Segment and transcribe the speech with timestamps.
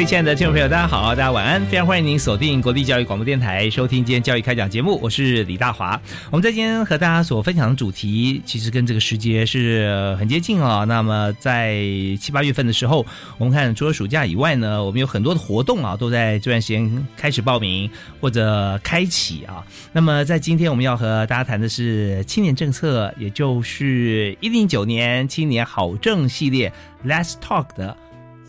[0.00, 1.60] 位亲爱的听众朋友，大家好，大家晚安！
[1.66, 6.00] 非常欢迎您锁定国立教育广播电台，收听今天教育开讲节目，我是李大华。
[6.30, 10.84] 我们在今天和大家所分享的主题，其实跟这个时节是很接近啊。
[10.84, 11.74] 那么在
[12.18, 13.04] 七八月份的时候，
[13.36, 17.90] 我们看除了暑假以外呢，我们有很多的活动啊，都在这段时间开始报名
[18.22, 19.62] 或者开启啊。
[19.92, 26.72] 那么在今天我们要和大家谈的是青年政策，也就是一零九年青年好政系列
[27.06, 27.94] Let's Talk 的。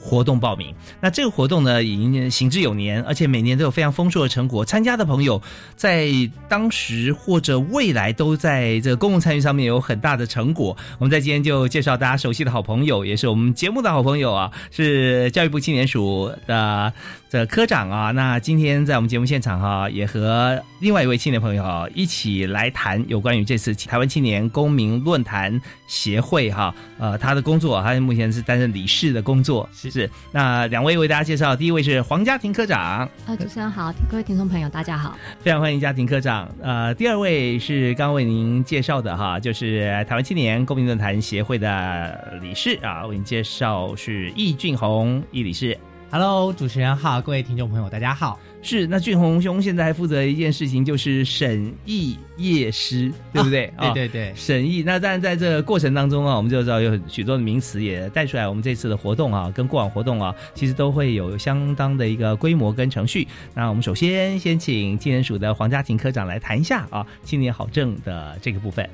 [0.02, 4.66] 活动报名，那这个活动呢已经行之有年，而且每年都有非常丰硕的成果。
[4.66, 5.40] 参加的朋友
[5.76, 6.10] 在
[6.50, 10.76] 当时或者未来都在这个公共参与上面有很大的成果。
[10.98, 16.92] 我们在今天就介绍大家熟悉的好朋友，也是我们节目的好朋友啊，是教育部青年署的
[17.32, 18.12] 这科长啊。
[18.12, 29.90] 那今天在我们节目现场哈，也和另外一位青年朋友啊一起来谈有关于这次台湾青年公民论坛协会哈，呃，他的工作，他目前是担任理事的工作是。
[29.90, 33.10] 是，那两位为大家介绍，第一位是黄家庭科长。
[33.26, 36.54] 呃，主持人好，各位听众朋友，大家好，非常欢迎家庭科长。
[36.62, 45.78] 呃，第二位是刚为您介绍的哈，就是台湾青年公民论坛协会的理事啊，为您介绍是易俊宏易理事。
[46.14, 48.38] Hello，主持人好，各位听众朋友，大家好。
[48.62, 53.72] 是，那俊宏兄现在还负责一件事情，就是审议夜师，对不对？
[53.80, 54.84] 对对对，审议。
[54.86, 58.46] 那当然在这个过程当中啊，我们就知道有许多的名词也带出来。
[58.46, 63.26] 我们这次的活动啊，跟过往活动啊，其实都会有相当的一个规模跟程序。
[63.54, 68.88] 那我们首先先请青年署的黄家庭科长来谈一下啊，青年好证的这个部分。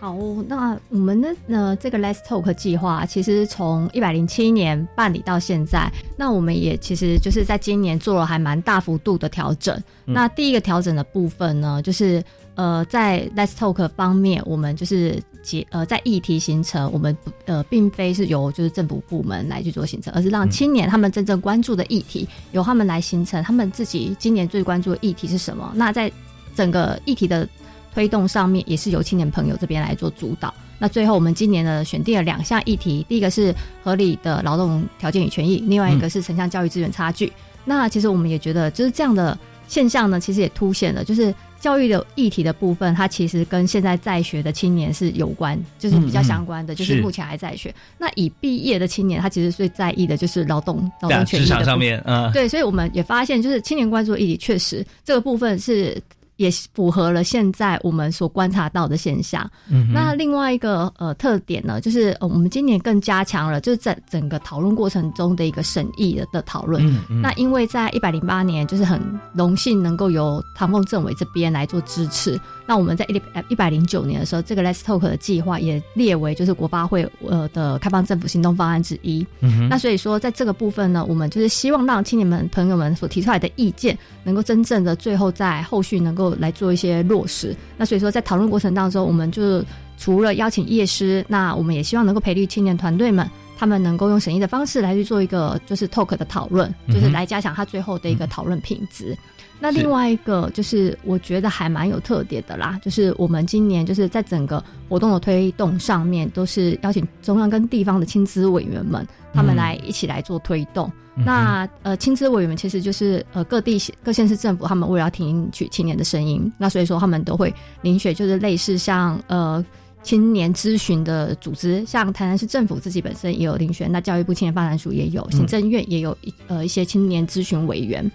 [0.00, 0.16] 好，
[0.48, 9.78] 那我们的呃这个 Let's Talk 计划，其实从一百零七年办理到现在，那我们也其实就是在今年做了还蛮大幅度的调整。
[10.06, 12.24] 那第一个调整的部分呢，就是
[12.54, 25.70] 呃在 Let's Talk 方面，我们就是结呃在议题形成，我们呃并非是由就是政府部门来去做形成，而是让青年他们真正关注的议题，由他们来形成他们自己今年最关注的议题是什么。
[25.74, 26.10] 那在
[26.56, 27.46] 整个议题的
[27.94, 30.52] 推动上面也是由青年朋友这边来做主导。
[30.78, 37.30] 那最后我们今年呢选定了两项议题，第一个是合理的劳动条件与权益，另外一个是城乡教育资源差距。
[37.66, 47.74] 那其实我们也觉得，就是这样的现象呢，其实也凸显了，就是教育的议题的部分，它其实跟现在在学的青年是有关，就是比较相关的，就是目前还在学。
[47.98, 56.02] 那已毕业的青年，他其实最在意的就是劳动劳动权益上面，嗯，对，所以我们也发现，就是青年关注的议题，确实这个部分是。
[56.40, 59.48] 也符合了现在我们所观察到的现象。
[59.68, 66.82] 嗯那另外一个呃特点呢，就是呃我们今年更加强了，就是在整个讨论过程中的一个审议的讨论。
[67.20, 68.98] 那因为在一百零八年，就是很
[69.34, 72.40] 荣幸能够由唐凤政委这边来做支持。
[72.66, 73.20] 那我们在一
[73.50, 79.26] 一百零九年的时候，这个 Let's Talk 的计划也列为就是国发会呃的开放政府行动方案之一。
[79.68, 86.29] 那所以说，在这个部分呢，我们就是希望让青年们朋友们所提出来的意见，能够真正的最后在后续能够。
[86.36, 89.64] 来做一些落实，那所以说在讨论过程当中，我们就
[89.98, 99.16] 除了邀请业师，那我们也希望能够培育青年团队们，他们能够用审议的方式来去做一个就是 talk 的讨论，就是来加强他最后的一个讨论品质。
[99.62, 110.90] 那另外一个就是我觉得还蛮有特点的啦，就是我们今年就是在整个活动的推动上面，都是邀请中央跟地方的青资委员们，他们来一起来做推动。
[111.24, 119.64] 那呃，青资委员们其实就是呃各地各县市政府，他们为了要听取青年的声音，那所以说他们都会遴选就是类似像呃。
[120.02, 128.10] 青年咨询的组织，像台南市政府自己本身也有遴选，那教育部青年发展署也有，行政院也有一呃一些青年咨询委员，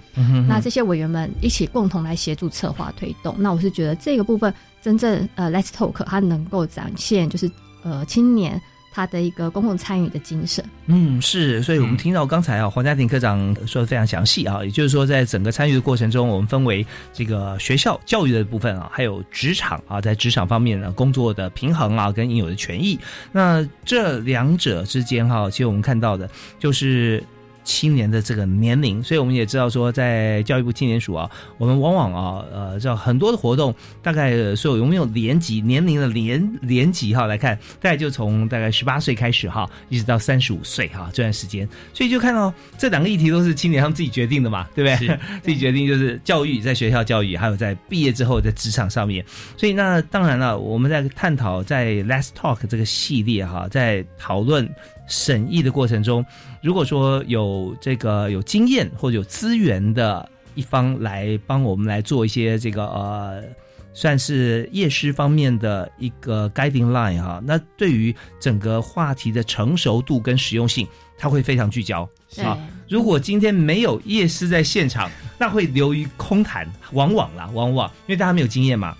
[0.47, 3.35] 那这些委员们一起共同来协助策划推动。
[3.37, 7.47] 那我是觉得这个部分真正呃，Let's Talk 它能够展现就是
[7.83, 8.59] 呃青年。
[8.95, 10.63] 他的一个公共参与的精神。
[10.85, 22.97] 嗯，是，所以我们嗯听到刚才啊，黄家庭科长说的非常详细啊，也就是说，在整个参与的过程中，我们分为这个学校教育的部分啊，还有职场啊，在职场方面呢，工作的平衡啊，跟应有的权益，
[23.33, 27.21] 那这两者之间哈、其实我们看到的就是。
[27.65, 45.07] 青年的这个年龄，所以我们也知道说，在教育部青年署啊，我们往往啊，呃，知道很多的活动，大概呃所有有没有年级年龄的年年级哈来看，大概就从大概十八岁开始哈，一直到三十五岁哈这段时间，所以就看到这两个议题都是青年他们自己决定的嘛，对不对？
[45.07, 49.25] 是 自己决定就是教育，在学校教育，还有在毕业之后在职场上面。
[49.57, 54.69] 所以那当然了，我们在探讨在 Let's Talk 这个系列哈，在讨论
[55.07, 56.25] 审议的过程中，
[56.61, 63.43] 如果说有这个有经验或者有资源的一方来帮我们来做一些这个呃。
[63.97, 70.85] 算是夜师方面的一个 guiding line 哈，那对于整个话题的成熟度跟实用性，
[71.17, 72.01] 它会非常聚焦。
[72.43, 72.57] 啊，
[72.89, 78.93] 如果今天没有夜师在现场，那会流于空谈，往往啦，往往因为大家没有经验嘛。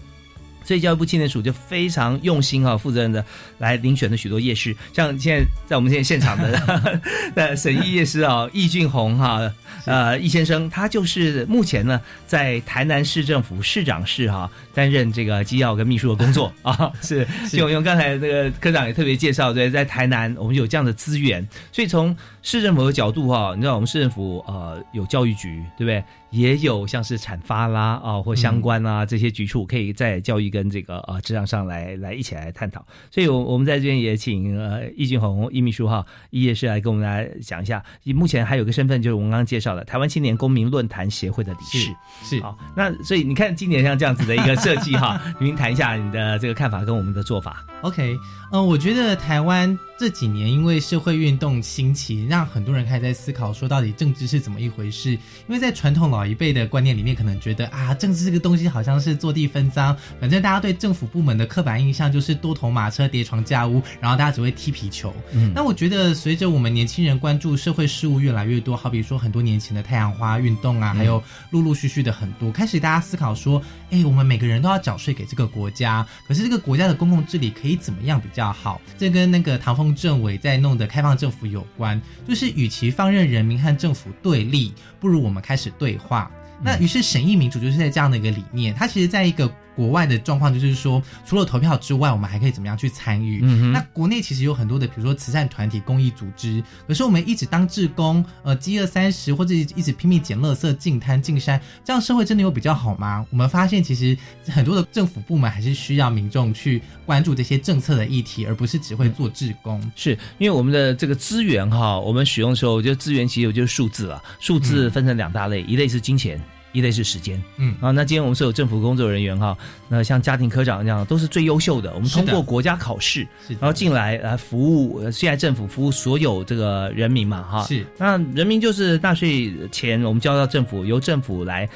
[0.63, 3.24] 所以教育部青年署就非常用心啊，负责任的
[3.57, 7.02] 来遴选的许多夜市，像现在在我们现在现场的
[7.36, 9.52] 呃审议夜市啊，易俊宏哈、
[9.86, 26.04] 呃易先生，他就是目前呢在台南市政府市长室哈、担任这个机要跟秘书的工作啊， 是用用刚才那个科长也特别介绍，对，在台南我们有这样的资源，所以从市政府的角度哈、你知道我们市政府呃有教育局对不对？
[26.31, 32.86] 也有像是产发啦啊或相关啊、这些局处，可以在教育跟这个呃职场上来来一起来探讨。
[33.10, 37.83] 所以，我我们在这边也请呃易俊宏易秘书哈易业师来跟我们来讲一下。
[38.15, 41.95] 目前还有个身份就是我们刚刚介绍的台湾青年公民论坛协会的理事。
[42.24, 47.65] 是好，那所以你看今年像这样子的一个设计哈，您谈一下你的这个看法跟我们的做法。
[47.85, 48.19] OK，
[48.51, 55.11] 呃，我觉得台湾这几年因为社会运动兴起，让很多人开始在思考说，到底政治是怎么一回事？
[55.11, 65.13] 因为在传统老一辈的观念里面，可能觉得啊，政治这个东西好像是坐地分赃，反正大家对政府部门的刻板印象就是多头马车、叠床架屋，然后大家只会踢皮球。
[65.31, 73.61] 嗯那我觉得随着我们年轻人关注社会事务越来越多，好比说很多年前的太阳花运动啊，还有陆陆续续的很多，开始大家思考说，
[73.91, 78.81] 哎，我们每个人都要缴税给这个国家，可是这个国家的公共治理可以怎么样比较好？
[78.97, 86.29] 这跟那个唐凤政委在弄的开放政府有关，就是与其放任人民和政府对立，不如我们开始对话。
[86.63, 93.42] 那于是审议民主就是在这样的一个理念，它其实在一个国外的状况就是说，除了投票之外，我们还可以怎么样去参与？
[93.44, 103.25] 嗯哼那国内其实有很多的，比如说慈善团体、公益组织，可是我们一直当志工，呃，饥饿三十，或者一直拼命捡垃圾、进滩、进山，这样社会真的有比较好吗？
[103.30, 104.18] 我们发现其实
[104.48, 109.81] 很多的政府部门还是需要民众去关注这些政策的议题，而不是只会做志工。
[109.95, 116.42] 是因为我们的这个资源哈，我们使用的时候，我觉得资源其实就是数字啊，数字分成两大类，一类是金钱。
[116.75, 117.74] 一类是时间，嗯。
[117.80, 119.57] 啊，那今天我们所有政府工作人员哈，
[119.88, 127.86] 那像家庭科长这样都是最优秀的，我们通过国家考试，然后进来来服务，呃现在政府服务所有这个人民嘛哈，是。
[127.98, 131.68] 那人民就是纳税钱，我们交到政府，由政府来。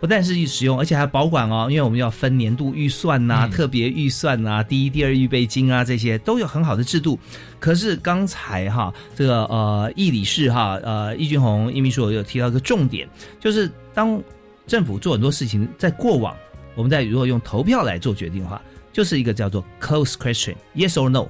[0.00, 3.50] 不但是使用，而且还保管哦，因为我们要分年度预算呐、嗯。
[3.50, 7.18] 特别预算呐、第一、第二预备金啊，这些都有很好的制度。
[7.58, 13.08] 可是刚才哈，这个呃，易理事哈，呃，易俊宏易秘书有提到一个重点，
[13.40, 14.22] 就是当
[14.68, 16.36] 政府做很多事情，在过往
[16.76, 21.26] 我们在如果用投票来做决定的话，就是一个叫做 close question，yes or no，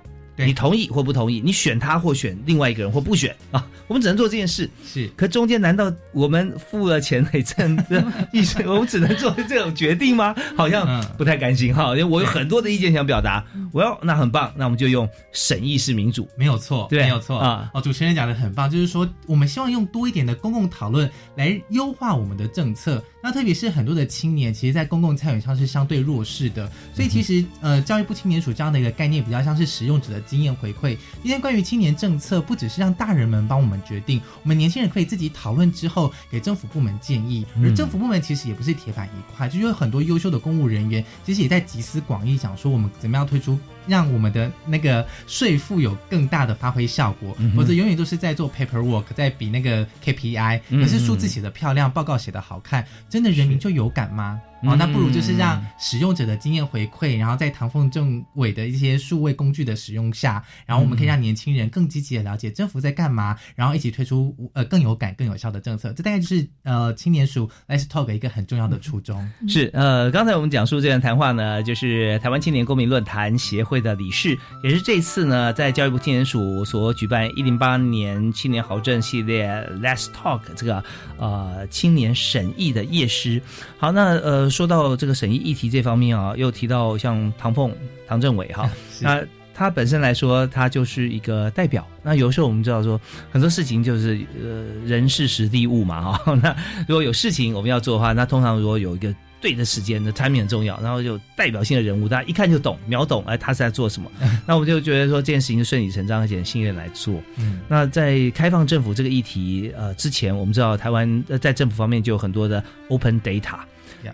[0.47, 4.69] 你同意或不同意，你选他或选另外一个人或不选啊， 我们只能做这件事。
[4.87, 10.35] 是可中间难道我们付了钱给政的意思， 我们只能做这种决定吗？
[10.57, 16.29] 好像嗯不太甘心哈，因为我有很多的意见想表达，我要那很棒，那我们就用审议式民主。
[16.37, 23.03] 没有错，对没有错啊哦，主持人讲的很棒，就是说我们希望用多一点的公共讨论来优化我们的政策。
[23.21, 30.97] 那特别是很多的青年，其实，在公共参与上是相对弱势的，所以其实呃，教育部青年署这样的一个概念，比较像是使用者的经验回馈。
[31.23, 37.47] 今天关于青年政策，不只是让大人们帮我们决定，我们年轻人可以自己讨论之后，给政府部门建议。
[37.57, 43.59] 而嗯政府部门其实也不是铁板一块，就有很多优秀的公务人员，其实也在集思广益，想说我们怎么样推出
[43.89, 54.41] 让我们的那个税负有更大的发挥效果，嗯否则永远都是在做 paperwork，在比那个 KPI，嗯可是数字写的漂亮，报告写的好看，真的人民就有感吗？
[54.65, 65.93] 哦，那不如就是让使用者的经验回馈，然后在唐凤政委的一些数位工具的使用下，然后我们可以让年轻人更积极的了解政府在干嘛，然后一起推出呃更有感、更有效的政策。
[65.93, 69.31] 这大概就是呃青年署 Let's Talk 一个很重要的初衷。
[69.47, 79.49] 是呃，刚才我们讲述这段谈话呢，就是台湾青年公民论坛协会会的理事，也是这次呢在教育部青年署所举办一零八年青年豪政系列
[79.81, 80.83] Let's Talk 这个
[81.17, 83.41] 呃青年审议的夜师。
[83.79, 87.73] 好，那呃说到这个审议议题这方面啊，又提到像唐凤、
[88.07, 88.69] 唐政伟哈，
[89.01, 89.25] 那。
[89.55, 91.85] 他本身来说，他就是一个代表。
[92.01, 96.33] 那有时候我们知道说，很多事情就是呃人事实地物嘛哈。
[96.41, 96.55] 那
[96.87, 104.11] 如果有事情我们要做的话，那通常如果有一个对的时间的 timing 很重要，然后有代表性的人物，大家一看就懂，秒懂，哎，他是在做什么。
[104.47, 107.15] 那我们就觉得说，这件事情顺理成章，而且信任来做。
[107.37, 107.61] 嗯。
[107.69, 113.59] 那在开放政府这个议题呃之前，我们知道台湾在政府方面就有很多的 open data。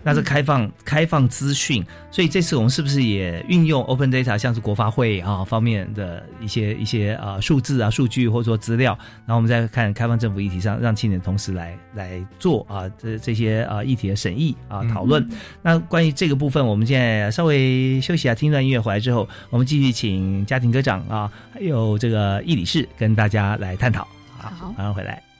[0.03, 15.27] 那是开放开放资讯，所以这次我们是不是也运用 Open Data，像是国发会啊方面的一些一些啊数字啊数据或者说资料，然后我们再看开放政府议题上，让青年同时来来做啊这这些啊议题的审议啊讨论。
[15.61, 24.07] 那关于这个部分，我们现在稍微休息一下，听一段音乐回来之后，我们继续请家庭科长啊，还有这个易理事跟大家来探讨。
[24.37, 25.34] 好，马上回来。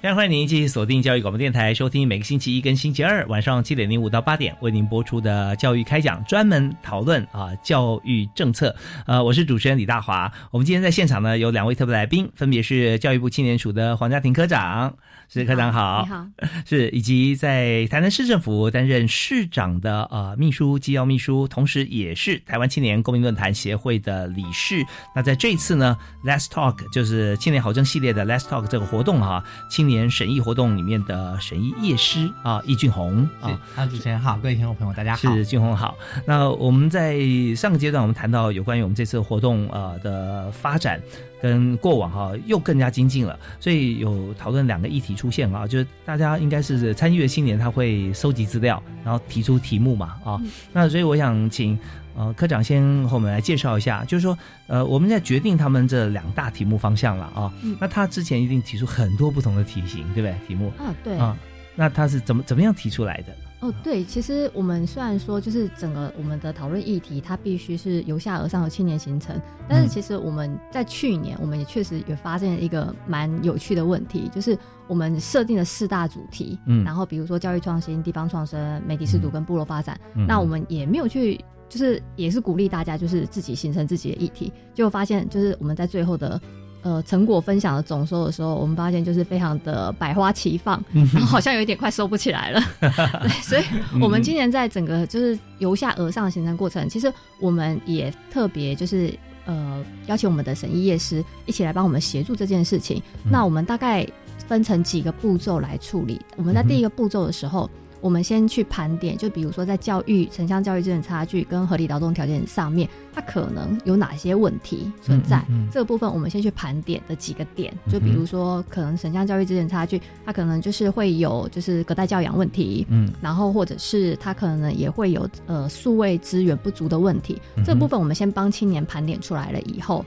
[0.00, 8.74] 非常欢迎您继续锁定教育广播电台，收听每个星期一跟星期二晚上七点零五到八点为您播出的教育开讲，专门讨论啊教育政策。
[9.06, 10.32] 呃，我是主持人李大华。
[10.50, 14.92] 我们今天在现场呢有两位特别来宾，分别是教育部青年署的黄家庭科长。
[15.32, 16.26] 是科长好，你好，
[16.66, 24.84] 是以及在台南市政府担任市长的呃秘书机要秘书，同时也是台湾青年公民论坛协会的理事。
[25.16, 35.96] 那在这一次呢，Let's Talk 就是青年好政系列的 Let's Talk 这个活动哈，青年审议活动里面的审议业师啊，易俊宏啊，啊，主持人好，各位听众朋友大家好，是俊宏好。
[36.26, 37.18] 那我们在
[37.56, 41.00] 上个阶段我们谈到有关于我们这次活动呃的发展。
[41.42, 50.40] 跟过往哈又更加精进了，所以有讨论两个议题出现啊，就是大家应该是参与的青年他会收集资料，然后提出题目嘛啊，
[50.72, 51.76] 那所以我想请
[52.14, 60.34] 呃科长先和我们来介绍一下，就是说呃我们在决定他们这两大题目方向了啊，那他之前一定提出很多不同的题型，对不对？
[60.46, 60.68] 题目。
[60.78, 61.18] 啊对。
[61.18, 61.36] 啊，
[61.74, 63.34] 那他是怎么怎么样提出来的？
[63.62, 81.36] 哦，对，其实我们虽然说就是整个我们的讨论议题，它必须是由下而上的青年形成，但是其实我们在去年，我们也确实也发现一个蛮有趣的问题，就是我们设定了四大主题，嗯，然后比如说教育创新、地方创生、媒体视读跟部落发展，那我们也没有去，
[81.68, 86.40] 就是也是鼓励大家就是自己形成自己的议题，就发现就是我们在最后的。
[86.82, 92.60] 呃，成果分享的总收的时候，我们发现就是非常的百花齐放，然后好像有一点快收不起来了。
[92.80, 93.62] 对，所以
[94.00, 103.00] 我们今年在整个就是由下而上的形成过程，其实我们也特别就是呃邀请我们的审议业师一起来帮我们协助这件事情。
[103.30, 104.06] 那我们大概
[104.48, 106.20] 分成几个步骤来处理。
[106.36, 107.70] 我们在第一个步骤的时候。
[108.02, 115.42] 我们先去盘点，就比如说在教育城乡教育资源差距跟合理劳动条件上面，它可能有哪些问题存在？
[115.70, 127.40] 这个部分我们先去盘点的几个点，就比如说可能城乡教育资源差距，它可能就是会有就是隔代教养问题，嗯，然后或者是它可能也会有呃数位资源不足的问题。
[127.64, 130.04] 这部分我们先帮青年盘点出来了以后，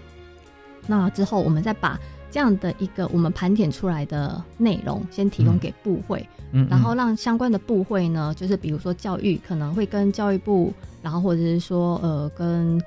[0.85, 1.97] 那之后我们再把。
[2.35, 12.77] 这样的一个我们盘点出来的内容，先提供给部会，嗯，然后让相关的部会呢，就是比如说教育可能会跟教育部，然后或者是说呃跟。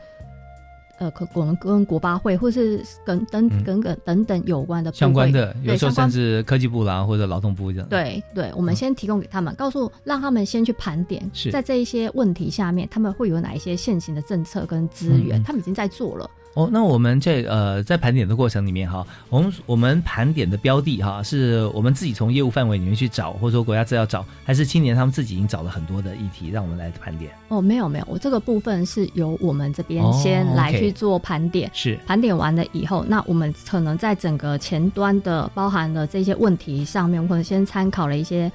[1.00, 7.88] 呃，可我们跟国八会，或是跟等等等等等有关的相关的，有时候甚至科技部啦或者劳动部这样。
[7.88, 16.28] 对对，我们先提供给他们，告诉让他们先去盘点，是在这一些问题下面，他们会有哪一些现行的政策跟资源，嗯他们已经在做了。
[16.54, 27.30] 哦，那我们这呃在盘点的过程里面哈，我们我们盘点的标的哈，是我们自己从业务范围里面去找，或者说国家资料找，还是青年他们自己已经找了很多的议题，让我们来盘点？
[27.48, 31.70] 哦，没有没有，我这个部分是由我们这边哦先来去做盘点。
[31.72, 38.50] 是，盘点完了以后，那我们可能在整个前端的包含了这些问题上面，我可能先参考了一些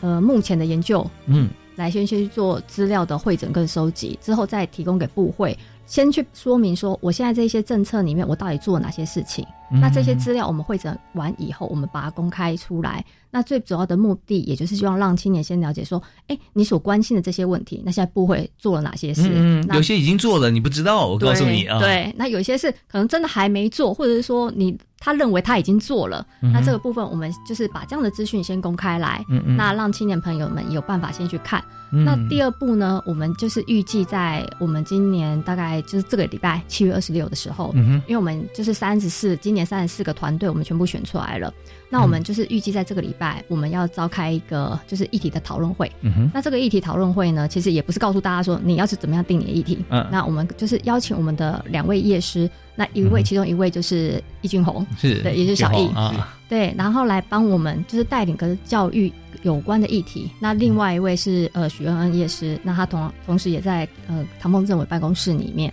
[0.00, 9.46] 呃目前的研究，嗯来先去做资料的会诊跟收集，之后再提供给部会，先去说明说我现在这些政策里面我到底做了哪些事情。
[9.70, 13.04] 嗯那这些资料我们会诊完以后，我们把它公开出来。
[13.30, 19.28] 那最主要的目的，也就是希望让青年先了解说，哎，你所关心的这些问题，那现在部会做了哪些事？
[19.34, 31.60] 嗯，那有些已经做了，你不知道，我告诉你啊，，对，那有些是可能真的还没做，或者是说你他认为他已经做了，嗯那这个部分我们就是把这样的资讯先公开来，嗯嗯那让青年朋友们有办法先去看。
[31.90, 41.54] 嗯那第二步呢，我们就是预计在我们今年大概就是这个礼拜七月二十六的时候，嗯，因为我们就是三十四，今年三十四个团队，我们全部选出来了。
[41.88, 45.90] 那我们就是预计在这个礼拜，我们要召开一个就是议题的讨论会。
[46.00, 60.28] 嗯哼，那这个议题讨论会呢，其实也不是告诉大家说你要是怎么样定你的议题，嗯那我们就是邀请我们的两位业师，那一位、嗯其中一位就是易俊宏，是，对也是小易啊，对，然后来帮我们就是带领跟教育有关的议题。
[60.40, 65.72] 那另外一位是呃许恩恩业师，那他同同时也在呃唐凤政委办公室里面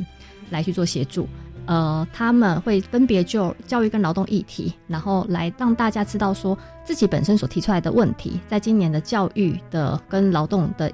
[0.52, 1.28] 来去做协助。
[1.72, 10.92] 呃，他们会分别就教育跟劳动议题，然后来让大家知道说自己本身所提出来的问题，在今年的教育的跟劳动的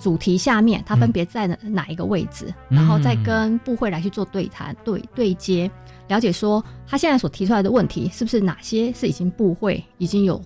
[0.00, 2.76] 主题下面，它分别在哪哪一个位置，嗯。
[2.76, 5.70] 然后再跟部会来去做对谈、对对接，
[6.08, 10.42] 了解说他现在所提出来的问题是不是哪些是已经部会已经有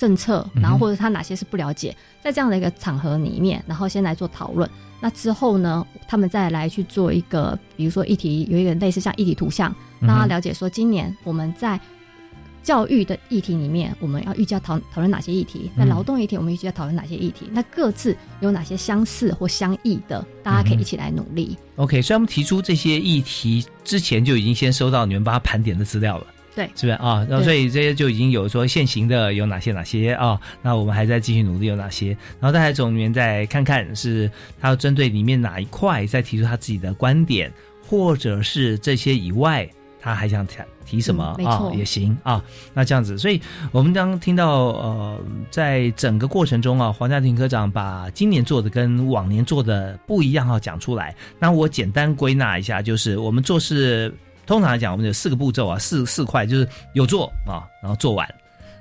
[0.00, 4.66] 政策，然后或者他哪些是不了解，在这样的一个场合里面，然后先来做讨论。
[4.98, 11.78] 那之后呢，他们再来去做一个，比如说议题有一个类似像议题图像，嗯让他了解说今年我们在
[12.62, 17.50] 教育的议题里面，我们要预计要讨讨论哪些议题；在嗯劳动议题，我们预计要讨论哪些议题。
[17.52, 21.58] 那各自有哪些相似或相异的，大家可以一起来努力。
[21.76, 26.26] OK，所以他们提出这些议题之前就已经先收到你们帮他盘点的资料了。
[26.54, 27.24] 对是不是啊？
[27.28, 30.40] 然后所以这些就已经有说现行的有哪些哪些啊？
[30.62, 32.08] 那我们还在继续努力有哪些？
[32.40, 37.52] 然后再来从里面再看看是他要针对里面哪一块再提出他自己的观点，
[37.86, 39.68] 或者是这些以外
[40.00, 42.42] 他还想提提什么、啊也行啊。
[42.74, 51.14] 那这样子，所以我们刚听到呃，在整个过程中啊，黄家庭科长把今年做的跟往年做的不一样啊讲出来。
[51.38, 54.12] 那我简单归纳一下，就是我们做事
[54.46, 58.26] 通常来讲，我们有四个步骤啊，四四块，就是有做啊，然后做完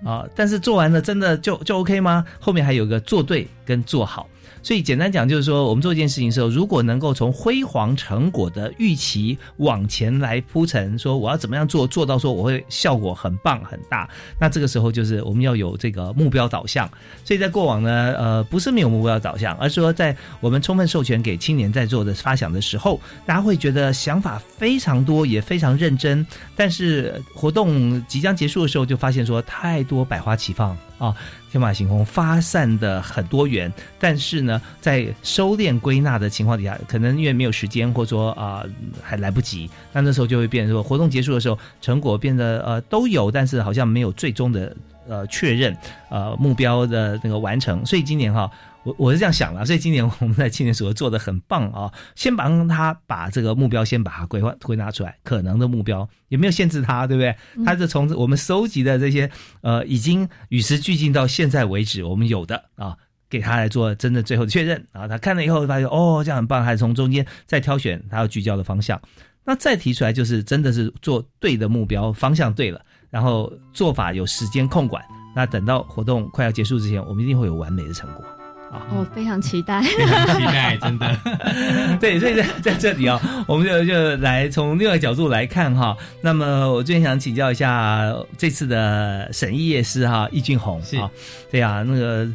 [0.04, 2.26] 啊，但是做完了真的就就 OK 吗？
[2.39, 4.28] 后面还有个做对跟做好。
[4.62, 16.89] 所以简单讲就是说，我们做一件事情的时候，如果能够从辉煌成果的预期往前来铺陈，说我要怎么样做，做到说我会效果很棒很大，那这个时候就是我们要有这个目标导向。
[17.24, 31.16] 所以在过往呢，呃，不是没有目标导向，而是说在我们充分授权给青年在做的发想的时候，大家会觉得想法非常多，也非常认真，但是活动即将结束的时候，就发现说太多百花齐放啊。
[31.52, 38.64] 天马行空，发散的很多元，但是呢，在收敛归纳的情况底下，可能因为没有时间，或者说啊、
[39.02, 44.78] 还来不及，那那时候就会变说，活动结束的时候，成果变得呃都有，但是好像没有最终的
[45.10, 45.76] 呃确认
[46.10, 48.50] 呃目标的那个完成，所以今年哈。
[48.84, 51.91] 我我是这样想的，所以今年我们在青年所做的很棒啊！
[52.15, 57.36] 先帮他把这个目标先把它规划归纳出来，可能的目标也没有限制他，对不对？
[57.65, 62.95] 他是从我们收集的这些呃，已经与时俱进到现在为止我们有的啊，
[63.30, 65.10] 给他来做真的最后的确认啊。
[65.10, 69.00] 他看了以后发现哦，这样很棒，还是从中间再挑选他要聚焦的方向。
[69.43, 75.04] 那再提出来就是真的是做对的目标方向对了，然后做法有时间控管。
[75.36, 78.26] 那等到活动快要结束之前，我们一定会有完美的成果。
[78.72, 79.82] 啊，我非常期待。
[79.82, 81.17] 非常期待，真的。
[82.00, 85.98] 对，所以在在这里啊、我们就就来从另外一角度来看哈。
[86.22, 91.10] 那么我最近想请教一下这次的审议夜师哈，易俊宏是啊，
[91.50, 92.28] 对啊，那个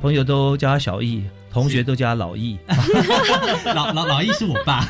[0.00, 2.58] 朋友都叫他小易，同学都叫他老易。
[3.74, 4.86] 老老老易是我爸，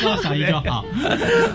[0.00, 0.84] 叫小易就好。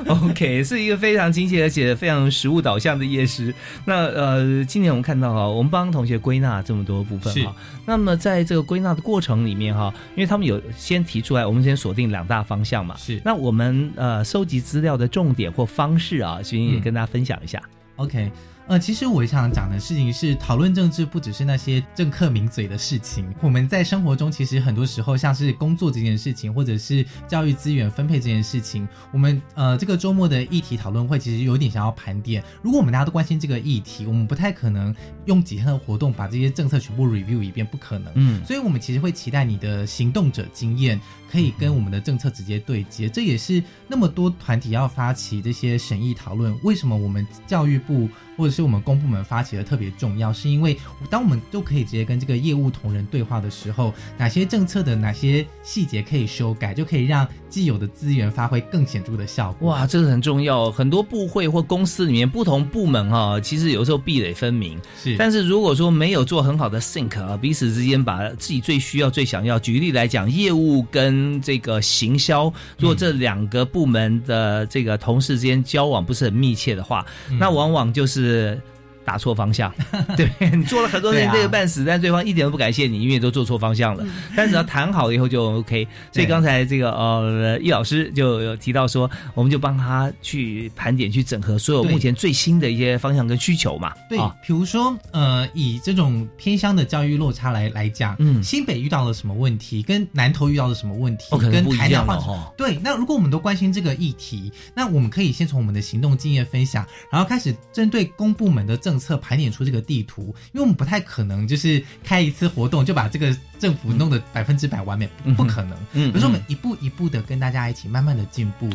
[0.08, 3.54] OK，是一个非常亲切而且非常实务导向的夜市。
[3.86, 7.56] 那呃，今年我们看到哈，我们帮同学归纳这么多部分哈。
[7.86, 12.96] 那么在这个归纳的过程里面哈，因为他们有先提出来，我们先锁定两大方向嘛。
[12.98, 13.22] 是。
[13.24, 17.62] 那我们呃收集资料的重点或方式啊，先也跟大家分享一下。
[17.98, 18.32] OK。
[18.68, 23.32] 呃，其实我想讲的事情是，讨论政治不只是那些政客名嘴的事情。
[23.40, 32.44] 我们在生活中，其实很多时候，像是工作这件事情，或者是教育资源分配这件事情，我们呃这个周末的议题讨论会，其实有点想要盘点。
[32.64, 34.94] 如果我们大家都关心这个议题，我们不太可能
[35.26, 38.12] 用几天的活动把这些政策全部 review 一遍，不可能。
[38.16, 41.00] 嗯，所以我们其实会期待你的行动者经验
[41.36, 43.10] 可以跟我们的政策直接对接。
[43.10, 48.08] 这也是那么多团体要发起这些审议讨论，为什么我们教育部？
[48.38, 50.78] 或者是我们公部门发起的特别重要，是因为
[51.10, 59.70] 当我们都可以直接跟这个业务同仁对话的时候，哪些政策的哪些细节可以修改，就可以让既有的资源发挥更显著的效果。
[59.70, 60.70] 哇，这个很重要。
[60.70, 64.78] 很多部会或公司里面不同部门哈、啊，其实有时候壁垒分明。
[65.02, 78.60] 是，但是如果说没有做很好的 sync 啊，彼此之间把自己最需要、最想要，举例来讲，业务跟这个行销，如果这两个部门的这个同事之间交往不是很密切的话，嗯、那往往就是。
[79.06, 79.74] 是打错方向，
[80.18, 84.04] 对你做了很多年累个半死，啊、但对方一点都不感谢你，因为都做错方向了。
[84.04, 85.88] 嗯、但只要谈好了以后就 OK。
[86.12, 93.94] 所以刚才这个呃易老师就有提到说，我们就帮他去盘点、去整合所有目前最新的一些方向跟需求嘛。
[94.10, 102.54] 对，啊、比如说呃，以这种偏乡的教育落差来来讲，嗯，新北遇到了什么问题，跟南投遇到了什么问题，哦、跟台南话哦。
[102.58, 115.78] 对，那如果我们都关心这个议题，那我们可以先从我们的行动经验分享，然后开始针对公部门的政策盘点出这个地图，因为我们不太可能就是开一次活动就把这个政府弄得百分之百完美，嗯、不可能。
[115.94, 118.70] 嗯，可是我们一步一步的跟大家一起慢慢的进步。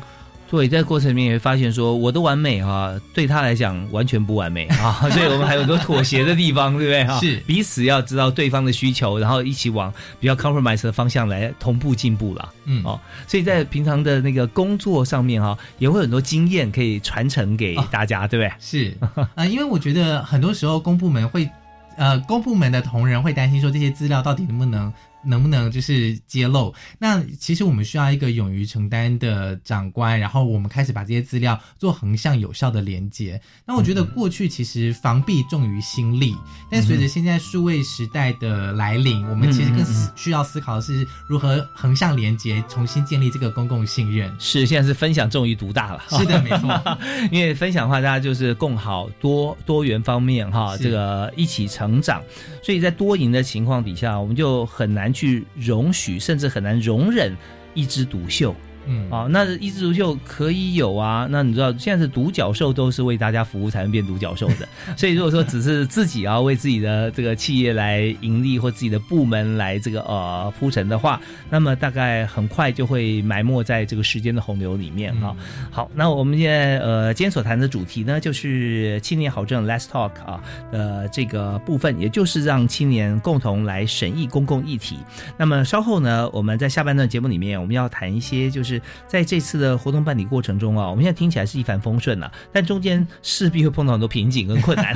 [0.50, 7.20] 对，在过程里面也会发现说，我的完美哈、啊，对他来讲完全不完美 啊，所以我们还有很多妥协的地方，对不对哈？
[7.20, 12.48] 是彼此要知道对方的需求，然后一起往比较 compromise 的方向来同步进步了。
[12.64, 18.52] 嗯，哦，所以在平常的那个工作上面哈、啊，也会很多经验可以传承给大家，哦、对不对？
[18.58, 21.48] 是啊、呃，因为我觉得很多时候公部门会，
[21.96, 24.92] 呃，公部门的同仁会担心说这些资料到底能不能。
[25.24, 26.74] 能不能就是揭露？
[26.98, 33.40] 那其实我们需要一个勇于承担的长官，然后我们开始把这些资料做横向有效的连接。
[33.66, 36.34] 那我觉得过去其实防弊重于心力，
[36.70, 39.84] 但随着现在数位时代的来临，我们其实更
[40.16, 44.34] 需要思考的是如何横向连接，重新建立这个公共信任。
[44.38, 46.02] 是，现在是分享重于独大了。
[46.08, 46.98] 是的，没错。
[47.30, 52.22] 因为分享的话，大家就是共好多多元方面哈，这个一起成长。
[52.62, 55.09] 所以在多赢的情况底下，我们就很难。
[55.12, 57.36] 去容许，甚至很难容忍
[57.74, 58.54] 一枝独秀。
[58.90, 61.28] 嗯，啊，那一枝独秀可以有啊。
[61.30, 64.68] 那你知道，现在是独角兽都是为大家服务才能变独角兽的。
[64.98, 75.36] 所以如果说只是自己啊为自己的这个企业来盈利，或自己的部门来这个呃铺陈的话，那么大概很快就会埋没在这个时间的洪流里面啊。
[75.38, 84.98] 嗯、好，那我们现在呃今天所谈的主题呢，就是青年好政 Let's Talk 啊的这个部分，也就是让青年共同来审议公共议题。
[85.36, 88.79] 那么稍后呢，我们在下半段节目里面，我们要谈一些就是。
[89.06, 94.94] 在这次的活动办理过程中啊，我们现在听起来是一帆风顺啊，但中间势必会碰到很多瓶颈跟困难，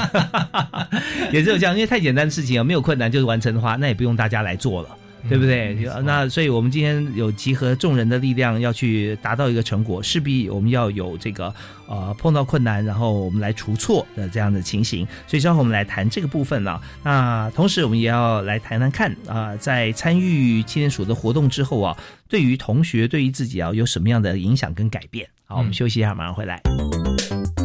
[1.32, 4.88] 也只有这样，因为太简单的事情啊，没有困难就是完成的话，那也不用大家来做了。
[5.28, 5.76] 对不对？
[5.94, 11.52] 嗯、那所以我们今天有集合众人的力量，要去达到一个成果，势必我们要有这个
[11.86, 15.06] 呃碰到困难，然后我们来除错的这样的情形。
[15.26, 16.80] 所以稍后我们来谈这个部分了。
[17.02, 21.96] 那同时我们也要来谈谈看啊、呃，在参与青年署的活动之后啊，
[22.28, 25.28] 对于同学、对于自己啊，有什么样的影响跟改变？
[25.46, 26.60] 好，我们休息一下，马上回来。
[27.58, 27.63] 有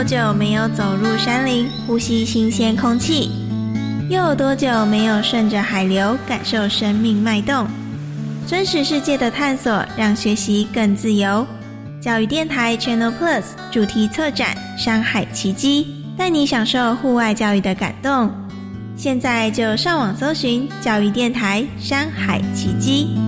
[0.00, 3.30] 多久没有走入山林，呼吸新鲜空气？
[4.08, 7.66] 又有多久没有顺着海流，感受生命脉动？
[8.46, 11.46] 真实世界的探索，让学习更自由。
[12.00, 15.86] 教育电台 Channel Plus 主题策展《山海奇迹》，
[16.18, 18.32] 带你享受户外教育的感动。
[18.96, 23.18] 现在就上网搜寻教育电台《山海奇迹》。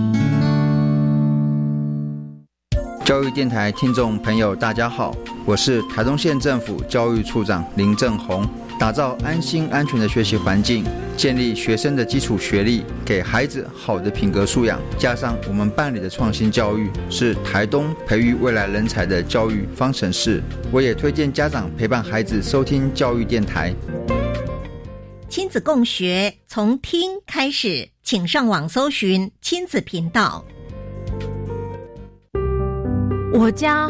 [3.05, 5.13] 教育电台听众朋友，大家好，
[5.45, 8.47] 我是台东县政府教育处长林正宏。
[8.79, 10.83] 打造安心安全的学习环境，
[11.15, 20.41] 建立学生的基础学历，给孩子好的品格素养，加上我们办理的创新教育，是台东培育未来人才的教育方程式。
[20.71, 23.73] 我也推荐家长陪伴孩子收听教育电台，
[25.29, 30.43] 亲子共学从听开始，请上网搜寻亲子频道。
[33.31, 33.89] 我家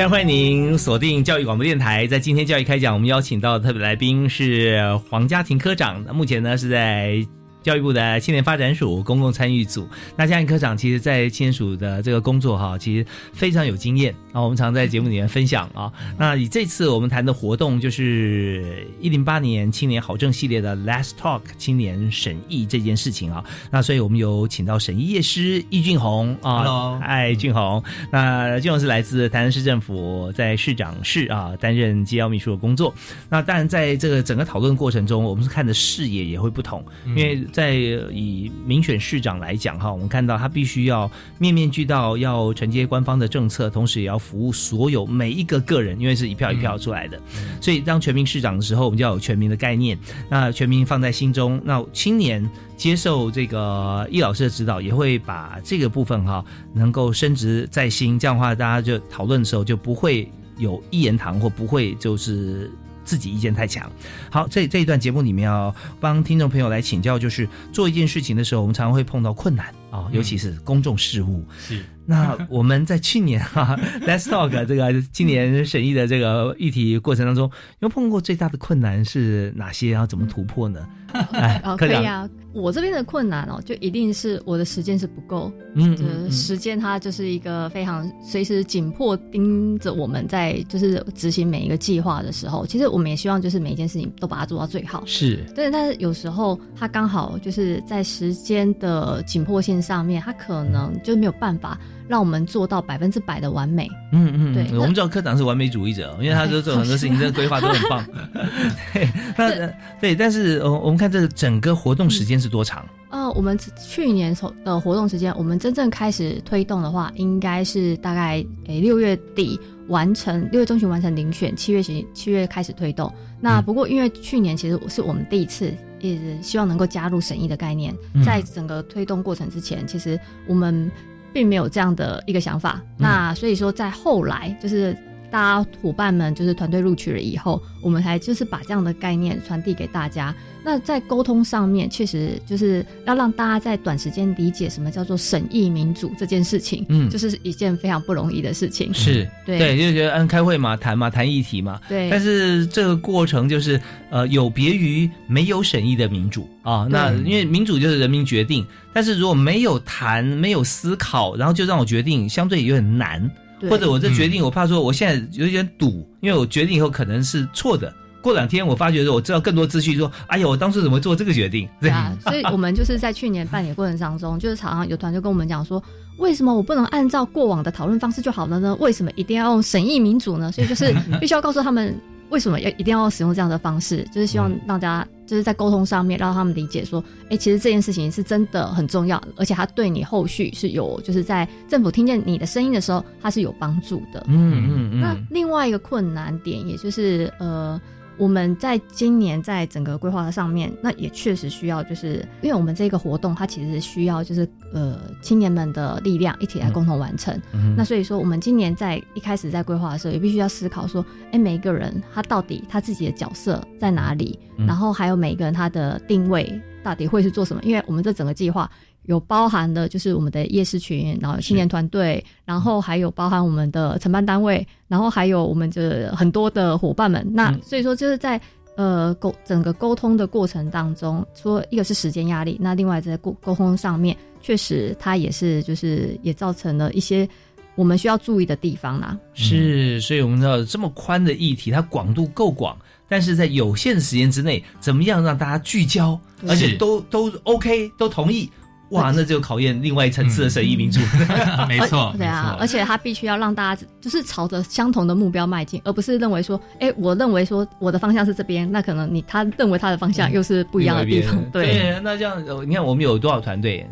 [0.00, 7.22] 非常欢迎您锁定教育广播电台，在今天教育开讲，我们邀请到的特别来宾是黄家庭科长，那目前呢是在。
[7.62, 14.40] 教育部的青年发展署公共参与组，那嘉颖科长其实，在青年署的这个工作哈，其实非常有经验啊。
[14.40, 15.92] 我们常在节目里面分享啊。
[16.16, 23.44] 那以这次我们谈的活动，就是一零八年青年好政系列的 Last Talk 青年审议这件事情啊。
[23.70, 27.82] 那所以我们有请到审议业师易俊宏啊，Hello，嗨，俊宏。
[28.10, 32.94] 那俊宏是来自台南市政府，在市长室啊担任机要秘书的工作。
[33.28, 37.38] 那当然，在这个整个讨论过程中，我们是看的视野也会不同，因为。
[37.52, 47.20] 在以民选市长来讲哈，我们看到他必须要面面俱到，要承接官方的政策，同时也要服务所有每一个个人，因为是一票一票出来的。
[47.60, 51.60] 所以当全民市长的时候，我们就要有全民的概念，那全民放在心中。
[51.64, 58.18] 那青年接受这个易老师的指导，也会把这个部分哈能够升职在心。
[58.18, 62.70] 这样的话，大家就讨论的时候就不会有一言堂，或不会就是。
[63.10, 63.90] 自己意见太强。
[64.30, 71.44] 好，这这一段节目里面要帮听众朋友来请教，就是做一件事情的时候，我们常常会碰到困难啊，尤其是公众事务。
[71.58, 71.82] 是。
[72.06, 77.48] 那我们在去年哈， Let's Talk 这个今年审议的这个议题过程当中，
[77.78, 79.92] 有碰过最大的困难是哪些？
[79.92, 80.84] 然后怎么突破呢？
[81.32, 82.28] 哎，可以啊。
[82.52, 85.52] 我这边的困难哦，就一定是我的时间是不够。
[85.74, 95.04] 嗯，时间它就是一个非常随时紧迫盯着我们在就是执行每一个计划的时候，其实我们也希望就是每一件事情都把它做到最好。
[95.06, 95.70] 是，对。
[95.70, 101.78] 但是有时候它刚好就是在时间的紧迫性上面，它可能就没有办法。
[102.08, 103.88] 让我们做到百分之百的完美。
[104.10, 108.04] 嗯嗯，对，我们知道科长是完美主义者，因为他说做很多事情，这个规划都很棒。
[108.92, 112.84] 对，那对，但是我，我们看这个整个活动时间是多长？
[113.10, 123.12] 呃，我们去年的活动时间，我们真正开始推动的话，应该是大概诶六月底完成，六月中旬完成遴选，七月七七月开始推动。
[123.40, 130.90] 那不过因为去年其实是我们第一次，也希望能够加入审议的概念，在整个推动过程之前，其实我们。
[131.32, 134.96] 并没有这样的一个想法，那所以说在后来就是
[135.30, 140.34] 大家伙伴们就是团队录取了以后，我们才就是把这样的概念传递给大家。
[140.62, 148.92] 那在沟通上面，确实就是要让大家在短时间理解什么叫做审议民主这件事情，嗯，就是一件非常不容易的事情。
[148.92, 152.10] 是对，对，就觉得嗯，开会嘛，谈嘛，谈议题嘛，对。
[152.10, 156.86] 但是这个过程就是呃，有别于没有审议的民主啊。
[156.90, 163.30] 那因为民主就是人民决定，但是如果没有谈，没有思考，然后就让我决定，相对有点难。
[163.68, 167.92] 或者我这决定，我怕说我现在有点赌，因为我决定以后可能是错的。
[168.22, 171.66] 过两天我发觉说，我知道更多资讯，说，哎呀，我当初怎么做这个决定？
[171.80, 175.82] 对啊， 所以我们就是在去年办理过程当中，就是常常有团队跟我们讲说，
[176.18, 178.76] 为什么我不能按照过往的讨论方式就好了呢？
[178.78, 180.52] 为什么一定要用审议民主呢？
[180.52, 181.98] 所以就是必须要告诉他们，
[182.30, 194.24] 为什么要一定要使用这样的方式，就是希望大家就是在沟通上面让他们理解说，哎，其实这件事情是真的很重要，而且它对你后续是有，就是在政府听见你的声音的时候，它是有帮助的。
[194.28, 195.00] 嗯嗯嗯。
[195.00, 197.80] 那另外一个困难点，也就是呃。
[198.20, 207.34] 我们在今年在整个规划上面，那也确实需要，就是因为我们这个活动，它其实需要就是呃青年们的力量一起来共同完成。
[207.74, 211.02] 那所以说，我们今年在一开始在规划的时候，也必须要思考说，
[211.32, 217.62] 哎，每一个人他到底他自己的角色在哪里，然后还有每一个人他的定位到底会是做什么？
[217.64, 218.70] 因为我们这整个计划。
[219.10, 227.28] 有包含的，就是我们的夜市群，然后青年团队，然后还有包含我们的承办单位，然后还有我们的很多的伙伴们。
[227.32, 228.40] 那所以说，就是在
[228.76, 237.28] 呃沟整个沟通的过程当中，说一个是时间压力，那另外在沟沟通上面，确实它也是就是也造成了一些
[237.74, 239.18] 我们需要注意的地方啦。
[239.34, 248.48] 是，所以我们知道这么宽的议题，它广度够广，但是在有限的时间之内，怎么样让大家聚焦，而且都都 OK，都同意。
[248.90, 251.00] 哇，那就考验另外一层次的审议民主，
[251.68, 261.98] 没错，对啊，而且他必须要让大家就是朝着相同的目标迈进，而不是认为说，哎，我认为说我的方向是这边，那可能你他认为他的方向又是不一样的地方，对。
[262.02, 263.86] 那这样，你看我们有多少团队？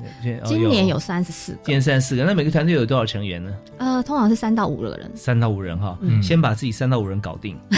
[0.45, 3.53] 今年有三十四，今年三十四个，那每个团队有多少成员呢？
[3.79, 7.57] 呃，通常是三到五个人，三到五人哈，先把自己三到五人搞定，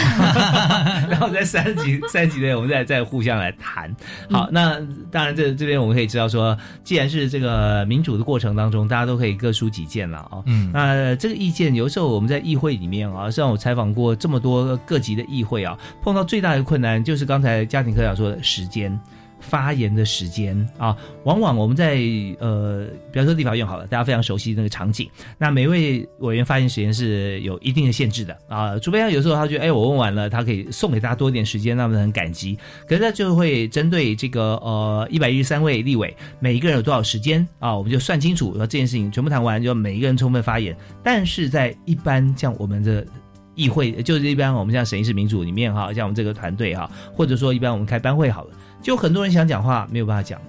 [1.09, 3.93] 然后在三级三级内，我们再再互相来谈。
[4.29, 4.79] 好，那
[5.11, 10.41] 当然这这边我们可以知道说，既然是这个民主的过程当中，大家都可以各抒己见了啊。
[10.45, 18.97] 嗯，那这个意见有时候我们在议会里面啊，像我采访过这么多各级的议会啊，碰到最大的困难就是刚才家庭科长说的时间。
[19.41, 21.95] 发言的时间啊，往往我们在
[22.39, 25.09] 呃，比方说立法院好了，大家非常熟悉那个场景。
[25.37, 32.57] 那每位委员发言时间是有一定的限制的啊，除非他有时候他觉得，哎，我问完了，他可以送给大家多一点时间，那么很感激。
[32.87, 40.75] 可是他就会针对这个呃一百一十三位立委，每一个人有多少时间啊，我们就算清楚，然后这件事情全部谈完，就每一个人充分发言。
[41.03, 43.05] 但是在一般像我们的
[43.55, 48.51] 议会，就是一般我们像审议式民主里面哈，像我们这个团队哈，或者说一般我们开班会好了。
[48.81, 50.39] 就很多人想讲话，没有办法讲。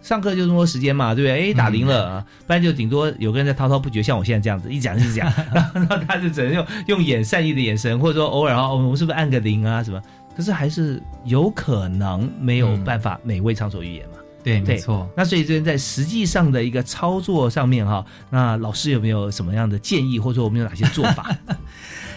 [0.00, 1.50] 上课就这么多时间嘛，对不对？
[1.50, 10.00] 哎，打铃了啊，不然就顶多有个人在滔滔不绝，像我现在这样子一讲一直讲， 然后他就只能用用眼善意的眼神，或者说偶尔啊，我们是不是按个铃啊什么？
[10.36, 14.14] 可是还是有可能没有办法每位畅所欲言嘛。
[14.44, 15.06] 对，没错。
[15.16, 21.36] 那所以这边在实际上的一个操作上面哈，那老师有没有什么样的建议，或者说我们有哪些做法？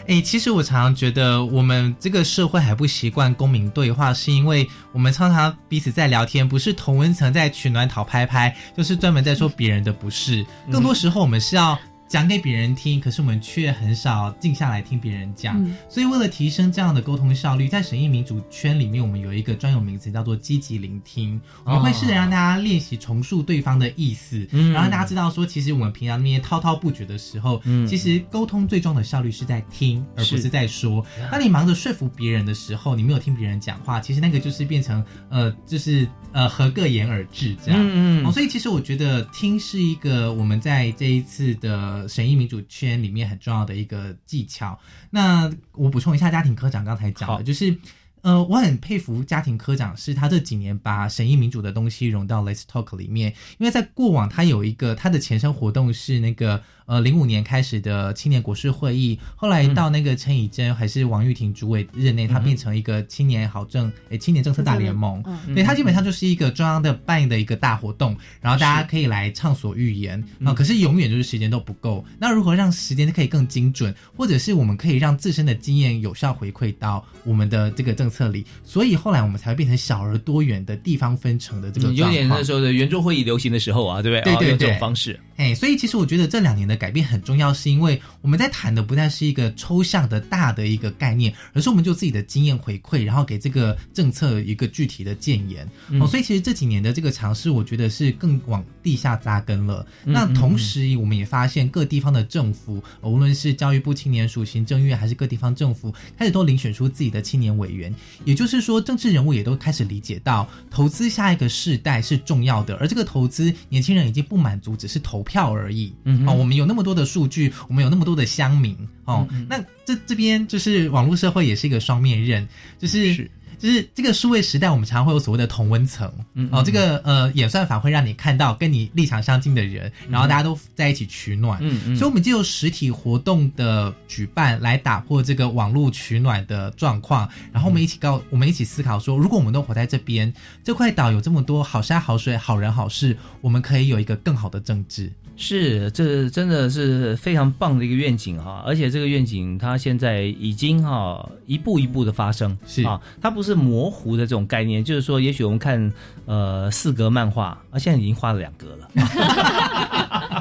[0.08, 10.46] 哎，其实我常常觉得，我们这个社会还不习惯公民对话，是因为我们常常彼此在聊天，不是同温层在取暖讨拍拍，就是专门在说别人的不是。
[10.72, 11.78] 更多时候，我们是要。
[12.12, 15.66] 讲给别人听，可是我们却很少静下来听别人讲。
[15.88, 21.40] 所以，为了提升这样的沟通效率，在审议民主圈里面，我们有一个专有名词叫做积极聆听。
[21.64, 31.06] 我们会试着让大家练习重述对方的意思，然后让大家知道说，其实我们平常那些滔滔不绝的时候，其实沟通最终的效率是在听，而不是在说。
[31.32, 37.80] 当你忙着说服别人的时候，你没有听别人讲话，其实那个就是变成呃，就是呃，合各言而至这样。
[37.82, 38.32] 嗯嗯。
[38.34, 42.01] 所以，其实我觉得听是一个我们在这一次的。
[42.08, 44.80] 审议民主圈里面很重要的一个技巧。
[45.10, 47.76] 那我补充一下，家庭科长刚才讲的，就是，
[48.22, 56.62] 呃，我很佩服家庭科长，是他这几年把审议民主的东西融到 Let's Talk 里面，因为在过往他有一个他的前身活动是那个。
[56.86, 70.22] 呃，零五年开始的青年国事会议，后来到那个陈以真还是王玉婷主委任内，他变成一个青年好政诶青年政策大联盟，对他基本上就是一个中央的办的一个大活动，然后大家可以来畅所欲言。
[70.44, 70.54] 啊。
[70.54, 78.46] 可是永远就是时间都不够，那如何让时间可以更精准，或者是我们可以让自身的经验有效回馈到我们的这个政策里？
[78.64, 84.36] 所以后来我们才会变成小而多元的地方分成的这个有点那时候的圆桌会议流行的时候啊，对不对？
[84.36, 85.20] 对对对，这种方式。
[85.38, 86.82] 哎，所以其实我觉得这两年的。
[86.82, 95.64] 改变很重要，是因为我们在谈的不再是一个抽象的大的一个概念，而是我们就自己的经验回馈，然后给这个政策一个具体的建言。
[96.00, 99.86] 哦，所以其实这几年的这个尝试，我觉得是更往地下扎根了。
[100.04, 107.94] 那同时，我们也发现各地方的政府，无论是教育部青年署、行政院，还是各地方政府，开始都遴选出自己的青年委员。
[108.26, 115.94] 也就是说，政治人物也都开始理解到，投资下一个世代是重要的，而这个投资，年轻人已经不满足只是投票而已。
[116.04, 118.76] 嗯哦，我们有那么多的数据，我们有那么多的乡民
[119.06, 122.48] 哦，那这这边就是网络社会也是一个双面刃，
[122.80, 123.30] 就是。
[123.62, 131.96] 就是这个数位时代，我们常常会有所谓的同温层，嗯哦，这个呃演算法会让你看到跟你立场相近的人，然后大家都在一起取暖，嗯嗯。
[131.96, 140.34] 所以我们就由实体活动的举办来打破这个网络取暖的状况，然后我们一起告，我们一起思考说，如果我们都活在这边，
[140.64, 145.12] 这块岛有这么多好山好水、好人好事，我们可以有一个更好的政治。
[145.42, 155.92] 是，这真的是非常棒的一个愿景哈，而且这个愿景它现在已经哈一步一步的发生，是啊，它不是模糊的这种概念，就是说，也许我们看
[156.26, 158.88] 呃四格漫画，啊，现在已经画了两格了。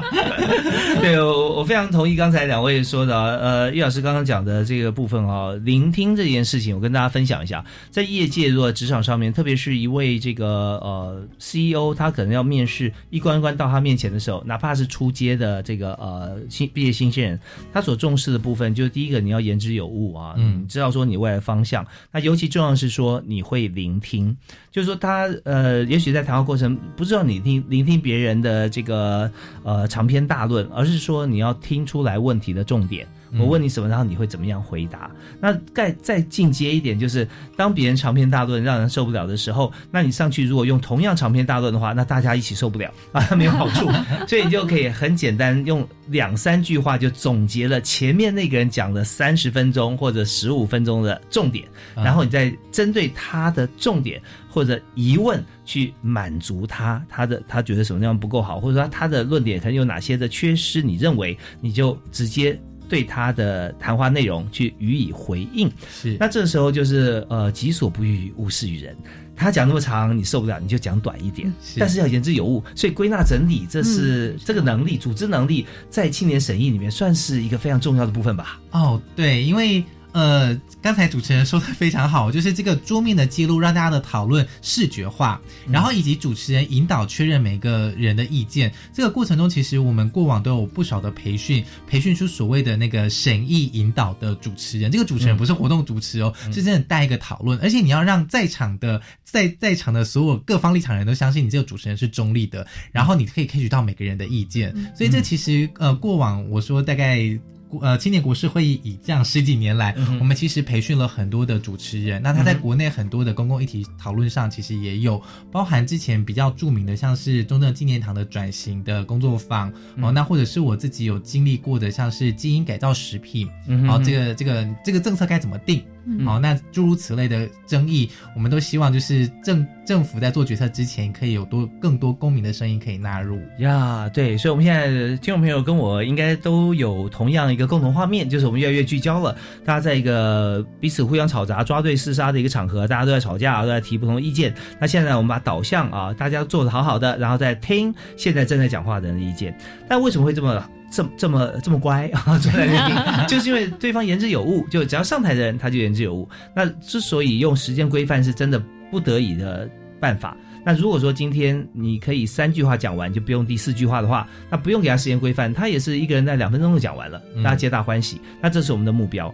[1.01, 17.39] 对，我我非常同意刚才两位说的，呃，叶老师刚刚讲的这个部分啊，聆听这件事情，我跟大家分享一下，在业界如果职场上面，特别是一位这个呃 CEO，他可能要面试一关一关到他面前的时候，哪怕是出街的这个呃新毕业新鲜人，
[17.73, 20.61] 他所重视的部分就是第一个你要言之有物啊，嗯。
[20.61, 24.35] 你知道说你未来的方向，那尤其重要的是说你会聆听，
[24.71, 29.31] 就是说他呃，也许在谈话过程不知道你听聆听别人的这个
[29.63, 33.07] 呃长长篇大论，而是说你要听出来问题的重点。
[33.39, 35.09] 我问你什么，然后你会怎么样回答？
[35.39, 43.89] 那再再进阶一点，就是当别人长篇大论让人受不了的时候，那你上去如果用同样长篇大论的话，那大家一起受不了 啊，没有好处。
[44.27, 51.65] 所以你就可以很简单用两三句话就总结了前面那个人讲的三十分钟或者十五分钟的重点，
[51.95, 62.59] 然后你再针对他的重点或者疑问去满足他，他的他觉得什么地方不够好，或者说他的论点可能有哪些的缺失，你认为你就直接。
[62.91, 68.93] 对他的谈话内容去予以回应，是那这时候就是呃己所不欲，勿施于人。
[69.33, 72.61] 他讲那么长，你受不了，你就讲短一点，但是要言之有物。
[72.75, 78.59] 所以归纳整理，这是、这个能力，组织能力，在青年审议里面算是一个非常重要的部分吧。
[78.71, 79.81] 哦，对，因为
[80.13, 85.39] 呃，刚才主持人说的非常好，就是这个桌面的记录让大家的讨论视觉化，
[85.69, 88.71] 然后以及主持人引导确认每个人的意见。
[88.93, 94.91] 这个过程中，其实我们过往都有不少的培训，培训出所谓的那个审议引导的主持人。
[94.91, 104.75] 这个主持人不是活动主持哦，是真的带一个讨论，而且你要让在场的在在场的所有各方立场人都相信你这个主持人是中立的，然后你可以 catch 到每个人的意见。
[104.93, 107.39] 所以这其实呃，过往我说大概。
[107.79, 112.21] 呃，青年国事会议以降十几年来，我们其实培训了很多的主持人。
[112.21, 123.47] 那他在国内很多的公共议题讨论上，其实也有包含之前比较著名的，像是中正纪念堂的转型的工作坊哦，那或者是我自己有经历过的，像是基因改造食品，
[123.87, 125.83] 哦，这个这个这个政策该怎么定？
[126.25, 134.09] 好，那诸如此类的争议，我们都希望就是政政府在做决策之前，可以有多更多公民的声音可以纳入呀。
[134.09, 134.87] 对，所以我们现在
[135.17, 139.35] 听众朋友跟我应该都有同样一个共同画面，就是我们越来越聚焦了。
[139.63, 144.53] 大家在一个彼此互相吵杂、抓对厮杀的一个场合，大家都在吵架，都在提不同的意见。
[144.79, 149.55] 那现在我们把导向啊，大家做的好好的，然后再听现在正在讲话的人的意见。
[149.87, 150.63] 但为什么会这么？
[150.91, 156.27] 这么这么这么乖啊，坐在那边， 就是因为对方言之有物，就只要上台的人他就言之有物。
[156.53, 158.61] 那之所以用时间规范，是真的
[158.91, 159.67] 不得已的
[159.99, 160.35] 办法。
[160.63, 168.19] 那如果说今天你可以三句话讲完，就不用第四句话的话，那不用给他时间规范，他也是一个人在两分钟就讲完了，大家皆大欢喜。
[168.41, 169.33] 那这是我们的目标。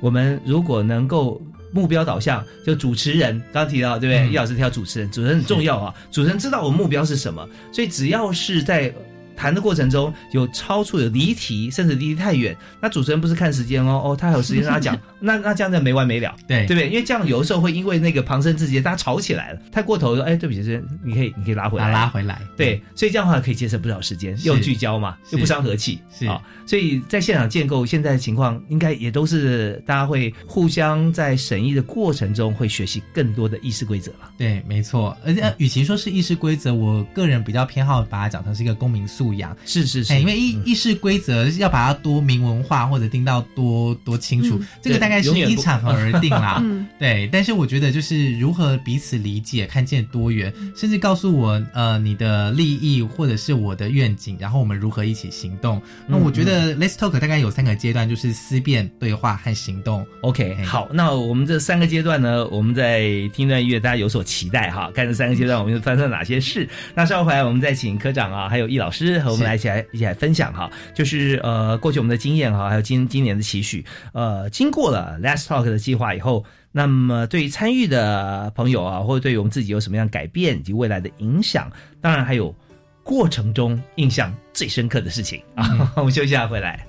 [0.00, 1.40] 我们如果能够
[1.72, 4.32] 目标导向，就主持人刚刚提到对不对？
[4.32, 5.94] 叶、老师提到主持人，主持人很重要啊。
[6.10, 8.92] 主持人知道我们目标是什么，所以只要是在。
[9.36, 16.66] 谈的过程中有超出、有离题，甚至离得太远，那主持人不是看时间哦，哦，他还有时间让他讲， 那那这样就没完没了，对。
[16.66, 16.88] 对不对？
[16.88, 26.26] 因为这样有的时候会因为那个旁生之节，大家吵起来了，太过头了，哎，对不起，这你可以你可以拉回来，拉回来，对，所以这样的话可以节省不少时间，又聚焦嘛，又不伤和气，是。
[26.26, 34.30] 啊，所以在现场建构现在的情况，应该也都是大家会互相在审议的过程中会学习更多的议事规则了。
[34.38, 40.04] 对，没错，而且与其说是议事规则，我个人比较偏好把它讲成是一个公民素养，是是。
[40.12, 46.60] 哎，因为议议事规则要把它多明文化或者定到多多清楚，嗯、这个大概是依场合而定啦。
[46.64, 55.80] 嗯、对，但是我觉得就是如何彼此理解、看见多元，甚至告诉我呃你的利益或者是我的愿景，然后我们如何一起行动。
[56.06, 60.06] 那我觉得 Let's Talk 大概有三个阶段，就是思辨、对话和行动。
[60.22, 64.90] OK，好，那我们这三个阶段呢，我们在听段音乐，大家有所期待哈。
[64.94, 66.68] 看这三个阶段我们又发生了哪些事？
[66.94, 69.15] 那稍后回来我们再请科长啊，还有易老师。
[69.18, 73.84] 师和我们来一起来一起来分享哈，就是呃过去我们的经验哈，还有今今年的期许。
[74.12, 82.54] 呃，经过了 Last Talk 的计划以后，那么对于参与的朋友啊，或者对于我们自己有什么样改变以及未来的影响，当然还有
[83.02, 85.92] 过程中印象最深刻的事情啊。
[85.96, 86.86] 我们休息一下回来。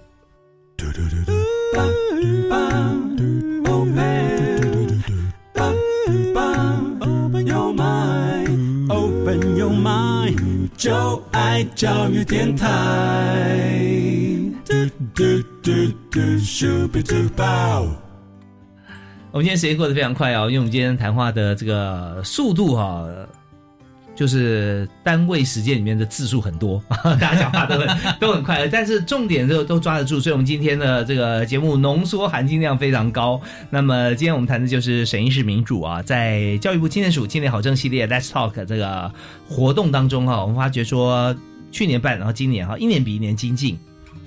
[1.73, 3.16] Open
[10.77, 12.67] 就爱教育电台。
[14.63, 14.73] 嘟
[15.15, 15.23] 嘟
[15.63, 15.71] 嘟
[16.11, 17.87] 嘟，Super Duper。
[19.31, 23.07] 我们今天时间过得非常快哦，因为我们今天谈话的这个速度哈、
[24.17, 26.83] 就是单位时间里面的字数很多，
[27.19, 27.87] 大家讲话都很
[28.19, 33.39] 都很快，但是重点都都抓得住，所以我们今天的这个节目浓缩含金量非常高。
[33.69, 39.11] 那么今天我们谈的就是审议式民主啊，在教育部青年署青年好政系列 Let's Talk 这个
[39.47, 41.35] 活动当中哈、我们发觉说
[41.71, 43.77] 去年办，然后今年哈、一年比一年精进。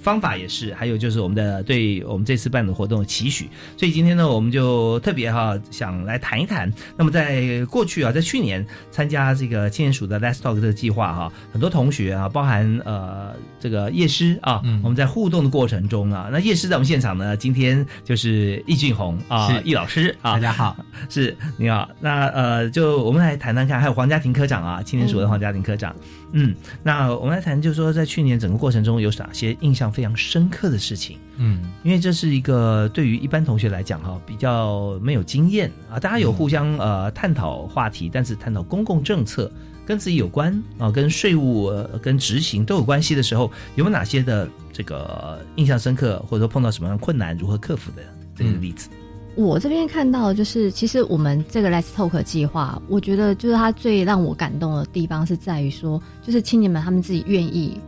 [0.01, 6.73] 方法也是，还有就是我们的对我们这次办的活动的期许，所以今天呢，我们就特别哈、想来谈一谈。
[6.97, 20.77] 那么在过去啊，在去年参加这个青年署的 Let's Talk 的计划哈、很多同学啊，包含呃这个叶师啊，我们在互动的过程中啊，那叶师在我们现场呢，今天就是易俊宏啊，是易老师啊，大家好，
[21.09, 21.89] 是你好。
[22.01, 25.95] 那呃，就我们来谈谈看，还有黄家庭科长啊，青年署的黄家庭科长。
[26.33, 31.19] 嗯，那我们来谈，就是说在去年整个过程中有哪些印象非常深刻的事情？
[31.37, 39.51] 嗯，因为这是一个对于一般同学来讲哈，比较没有经验啊，大家有互相呃探讨话题，但是探讨公共政策
[39.87, 48.03] 跟自己有关啊，跟税务、呃、跟执行都有关系的时候，有没有哪些的这个印象深刻，或者说碰到什么样的困难，如何克服的
[48.37, 48.89] 这个例子？
[49.37, 57.81] 我这边看到就是，其实我们这个 Let's Talk 计划，我觉得就是它最让我感动的地方是在于说，就是青年们他们自己愿意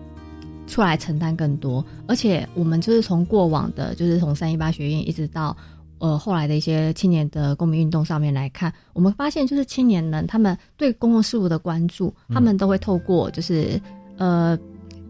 [0.67, 5.57] 出来承担更多，而且我们就是从过往的，就是从三一八学院一直到
[5.99, 13.81] 呃后来的一些青年的公民运动上面来看，我们发现就是青年人他们对公共事务的关注，他们都会透过就是
[14.17, 14.59] 呃。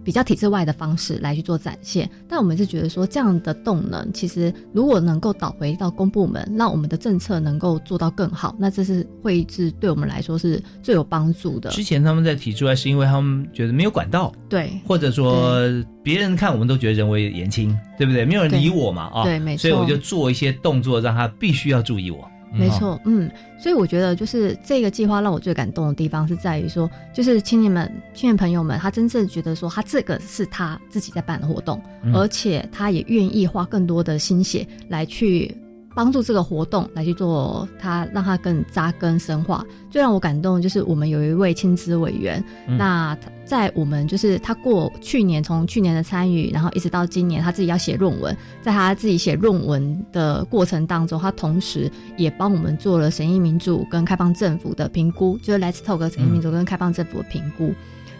[0.04, 11.70] 比较体制外的方式来去做展现，但我们是觉得说这样的动能，其实如果能够导回到公部门，让我们的政策能够做到更好，那这是会是对我们来说是最有帮助的。
[11.70, 15.60] 之前他们在体制外，是因为他们觉得没有管道，对，或者说
[16.02, 18.24] 别人看我们都觉得人微言轻，对不对？
[18.24, 22.28] 没有人理我嘛，啊，对没错所以我就做一些动作，让他必须要注意我。
[22.52, 32.14] 没错，嗯，所以我觉得就是这个计划让我最感动的地方是在于说，就是青年们、青年朋友们，他真正觉得说，他这个是他自己在办的活动，嗯。
[32.14, 35.54] 而且他也愿意花更多的心血来去
[35.94, 39.64] 帮助这个活动，来去做它，让它更扎根深化。
[39.90, 57.74] 最让我感动的就是我们有一位亲资委员，嗯那他在我们就是他过去年从去年的参与，然后一直到今年他自己要写论文，在他自己写论文的过程当中，他同时也帮我们做了审议民主跟开放政府的评估，就是 Let's Talk 审议民主跟开放政府的评估。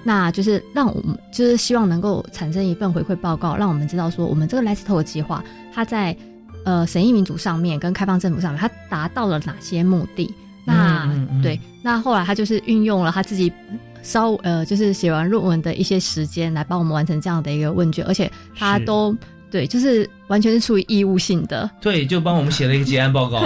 [0.04, 5.42] 那就是让我们就是希望能够产生一份回馈报告，让我们知道说我们这个 Let's Talk 计划，
[5.72, 6.14] 它在
[6.64, 10.32] 呃审议民主上面跟开放政府上面，他达到了哪些目的？
[10.64, 13.52] 那、嗯嗯嗯对，那后来他就是运用了他自己
[14.02, 19.16] 稍呃，就是写完论文的一些时间来帮我们完成这样的一个问卷，而且他都
[19.52, 23.38] 对，就是完全是出于义务性的，对，就帮我们写了一个结案报告。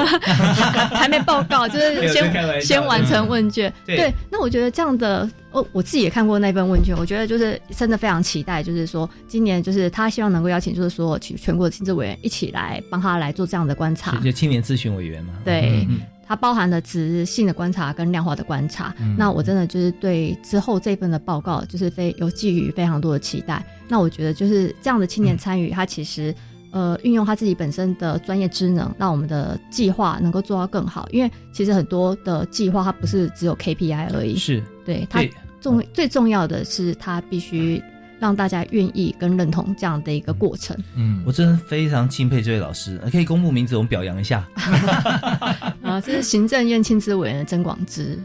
[0.94, 3.72] 还没报告，就是先先完成问卷。
[3.84, 14.16] 对对，那我觉得这样的，哦，我自己也看过那份问卷，我觉得就是真的非常期待，就是说今年就是他希望能够邀请，就是说全全国的亲子委员一起来帮他来做这样的观察。
[14.20, 15.32] 就青年咨询委员嘛。
[15.44, 18.95] 对，嗯它包含了质性的观察跟量化的观察。
[18.99, 23.64] 嗯那我真的就是对之后这份的报告，就是非有寄予非常多的期待。
[23.89, 26.35] 那我觉得就是这样的青年参与，他其实。
[26.72, 31.09] 呃，运用他自己本身的专业职能，让我们的计划能够做到更好。
[31.11, 37.83] 因为其实很多的计划，它不是只有 KPI 而已，是对它对重最重要的是，它必须
[38.18, 40.76] 让大家愿意跟认同这样的一个过程。
[40.94, 44.46] 嗯，我真的非常敬佩这位老师，可以公布名字，我们表扬一下。
[45.82, 48.18] 啊，这是行政院亲子委员曾广之。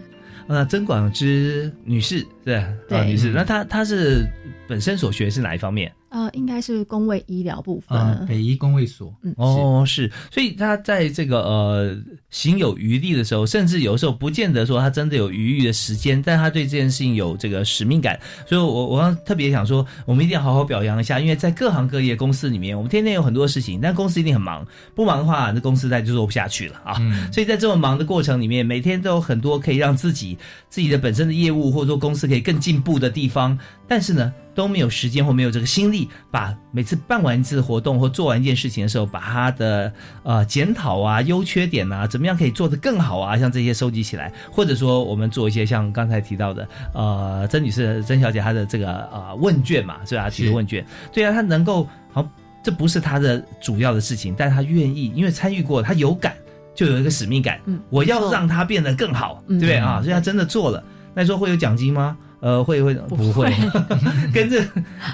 [0.47, 4.25] 呃，曾广之女士，对啊，对女士，那她她是
[4.67, 5.91] 本身所学是哪一方面？
[6.11, 7.97] 呃，应该是公卫医疗部分。
[7.97, 11.97] 呃，北医工卫所，嗯哦，是，所以他在这个呃
[12.29, 26.97] 行有余力的时候，甚至有时候不见得说他真的有余裕的时间，但他对这件事情有这个使命感，所以我我刚特别想说，我们一定要好好表扬一下，因为在各行各业公司里面，我们天天有很多事情，但公司一定很忙，不忙的话，那公司再就做不下去了啊。
[26.99, 30.37] 嗯所以在这么忙的过程里面，每天都有很多可以让自己
[30.67, 33.57] 自己的本身的业务或者说公司可以更进步的地方，
[33.87, 39.91] 但是呢，都没有时间或没有这个心力，把每次办完一次活动或做完一件事情的时候，把它的
[40.23, 50.29] 呃检讨啊、优缺点啊，怎么样可以做得更好啊，像这些收集起来，或者说我们做一些像刚才提到的，呃，曾女士、曾小姐她的这个呃问卷嘛，是吧？
[50.29, 52.27] 提的问卷，对啊，她能够好，
[52.63, 56.35] 这不是她的主要的事情，但她愿意，因为参与过，她有感，
[56.75, 60.01] 就有一个使命感，嗯我要让她变得更好，对不对啊？
[60.01, 60.83] 所以她真的做了。
[61.13, 62.17] 那你说会有奖金吗？
[62.41, 63.53] 呃，会会不会，
[64.33, 64.65] 跟这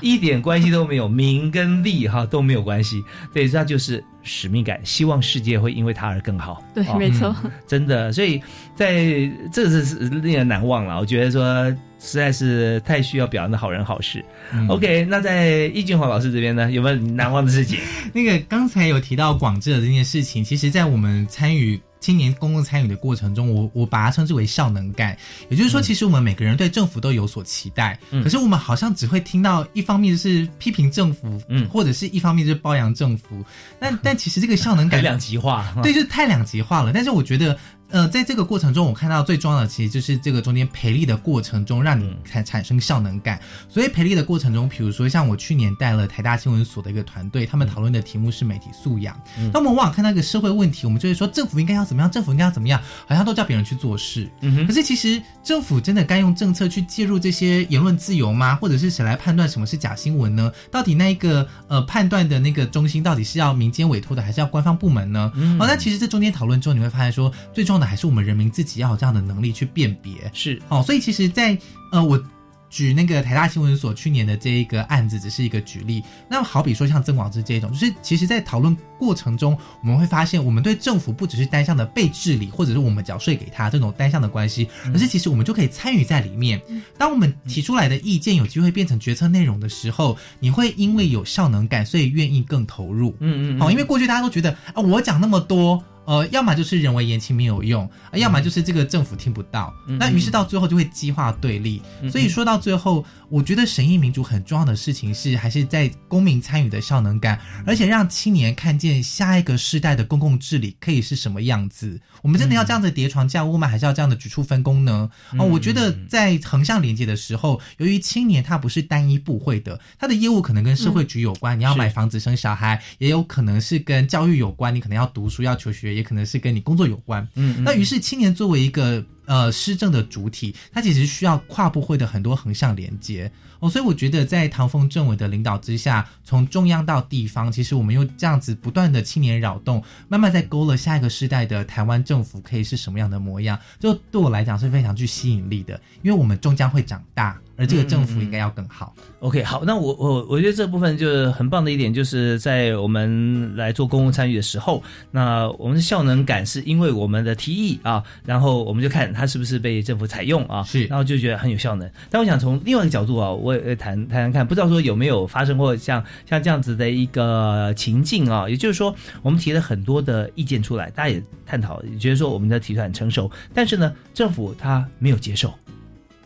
[0.01, 3.03] 一点关系都没有，名跟利哈都没有关系。
[3.34, 6.63] 对，那就是使命感，希望世界会因为他而更好。
[6.73, 7.36] 对，哦没错。
[7.67, 8.41] 真的，所以
[8.75, 10.97] 在这是是令人难忘了。
[10.99, 11.65] 我觉得说
[11.99, 14.23] 实在是太需要表扬的好人好事。
[14.69, 17.80] OK，那在易俊华老师这边呢，有没有难忘的事情？
[18.13, 25.18] 那个刚才有提到广智的这件事情，其实，在我们参与青年公共参与的过程中，我我把它称之为效能感。
[25.50, 33.43] 也就是说，其实我们每个人对政府都有所期待，嗯可是我们好像只会听到一方面是批评政府，嗯或者是一方面就是褒扬政府。
[33.80, 36.91] 但但其实这个效能感 两极化，对，就是太两极化了。
[36.93, 37.58] 但是我觉得，
[37.90, 43.40] 呃，在这个过程中，我看到最重要的其实就是这个中间培力的过程中，让你产产生效能感。
[43.70, 49.18] 所以培力的过程中，比如说像我去年带了台大新闻所的一个团队，他们讨论的题目是媒体素养。
[49.38, 54.30] 嗯那我们往往看到一个社会问题，我们就会说政府应该要怎么样，政府应该要怎么样，好像都叫别人去做事。
[54.42, 58.56] 嗯可是其实政府真的该用政策去介入这些言论自由吗？
[58.56, 60.52] 或者是谁来判断什么是假新闻呢？
[60.70, 65.32] 到底那一个呃判断的那个中心到底是要民间委托的，还是要官方部门呢？
[65.36, 70.30] 嗯哦，那其实这中间讨论之后，你会发现说，最重要的还是我们人民自己要有这样的能力去辨别。
[70.34, 71.57] 是哦，所以其实在，
[71.91, 72.21] 呃我。
[72.69, 76.03] 举那个台大新闻所去年的这一个案子，只是一个举例。
[76.30, 86.61] 那好比说像曾广之这种，就是其实在讨论过程中，我们会发现，我们对政府不只是单向的被治理，或者是我们缴税给他这种单向的关系，而是其实我们就可以参与在里面。
[86.97, 93.15] 当我们提出来的意见有机会变成决策内容的时候，你会因为有效能感，所以愿意更投入。
[93.21, 95.82] 嗯嗯，好，因为过去大家都觉得啊，我讲那么多。
[96.08, 99.74] 呃，要么就是人为言轻没有用，啊要么就是这个政府听不到。
[99.88, 101.82] 嗯那于是到最后就会激化对立。
[102.01, 111.99] 嗯所以说到最后，我觉得审议民主很重要的事情是，还是在公民参与的效能感，而且让青年看见下一个世代的公共治理可以是什么样子。
[112.22, 113.68] 我们真的要这样子叠床架屋吗？
[113.68, 115.09] 还是要这样的举出分工呢？
[115.38, 127.28] 哦，我觉得在横向连接的时候，由于青年他不是单一部会的，他的业务可能跟社会局有关，你要买房子生小孩，也有可能是跟教育有关，你可能要读书要求学，也可能是跟你工作有关。
[127.36, 133.32] 嗯，那于是青年作为一个呃施政的主体，它其实需要跨部会的很多横向连接。
[133.59, 148.93] 哦，所以我觉得在唐凤政委的领导之下，从中央到地方，其实我们又这样子不断的青年扰动，慢慢在勾勒下一个时代的台湾政府可以是什么样的模样，就对我来讲是非常具吸引力的，因为我们终将会长大，而这个政府应该要更好。
[149.20, 161.89] OK，好，那我我我觉得这部分就是很棒的一点，就是在我们来做公共参与的时候，那我们的效能感是因为我们的提议啊，然后我们就看它是不是被政府采用啊，是，然后就觉得很有效能。
[162.12, 175.51] 但我想从另外一个角度啊，我也谈谈谈看，不知道说有没有发生过像像这样子的一个情境啊，也就是说，我们提了很多的意见出来，大家也探讨，也觉得说我们的提出很成熟，但是呢，政府他没有接受。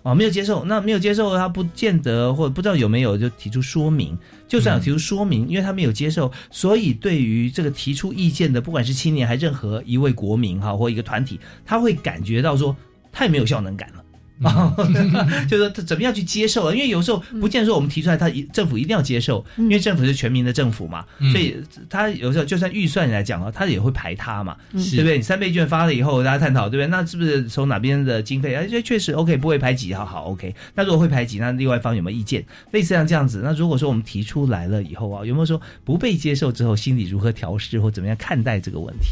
[0.03, 4.17] 哦，没有接受，那没有接受，他不见得或者不知道有没有就提出说明。
[4.47, 12.75] 就算有提出说明，因为他没有接受，所以对于这个提出意见的，不管是青年还任何一位国民哈或一个团体，他会感觉到说
[13.11, 14.03] 太没有效能感了。
[14.43, 14.73] 啊，
[15.49, 16.73] 就是说怎么样去接受啊？
[16.73, 21.55] 因为有时候不见得说我们提出来，他一政府一定要接受，因为政府是全民的政府嘛，所以
[21.89, 25.17] 他有时候就算预算来讲啊，他也会排他嘛，对不对？
[25.17, 26.87] 你三倍券发了以后，大家探讨，对不对？
[26.87, 28.55] 那是不是从哪边的经费？
[28.55, 30.53] 而且确实 OK，不会排挤，好好 OK。
[30.75, 32.43] 那如果会排挤，那另外一方有没有意见？
[32.71, 39.09] 类似像这样子，那如果说我们提出来了以后啊，有没有说不被接受之后，心里如何调试或怎么样看待这个问题？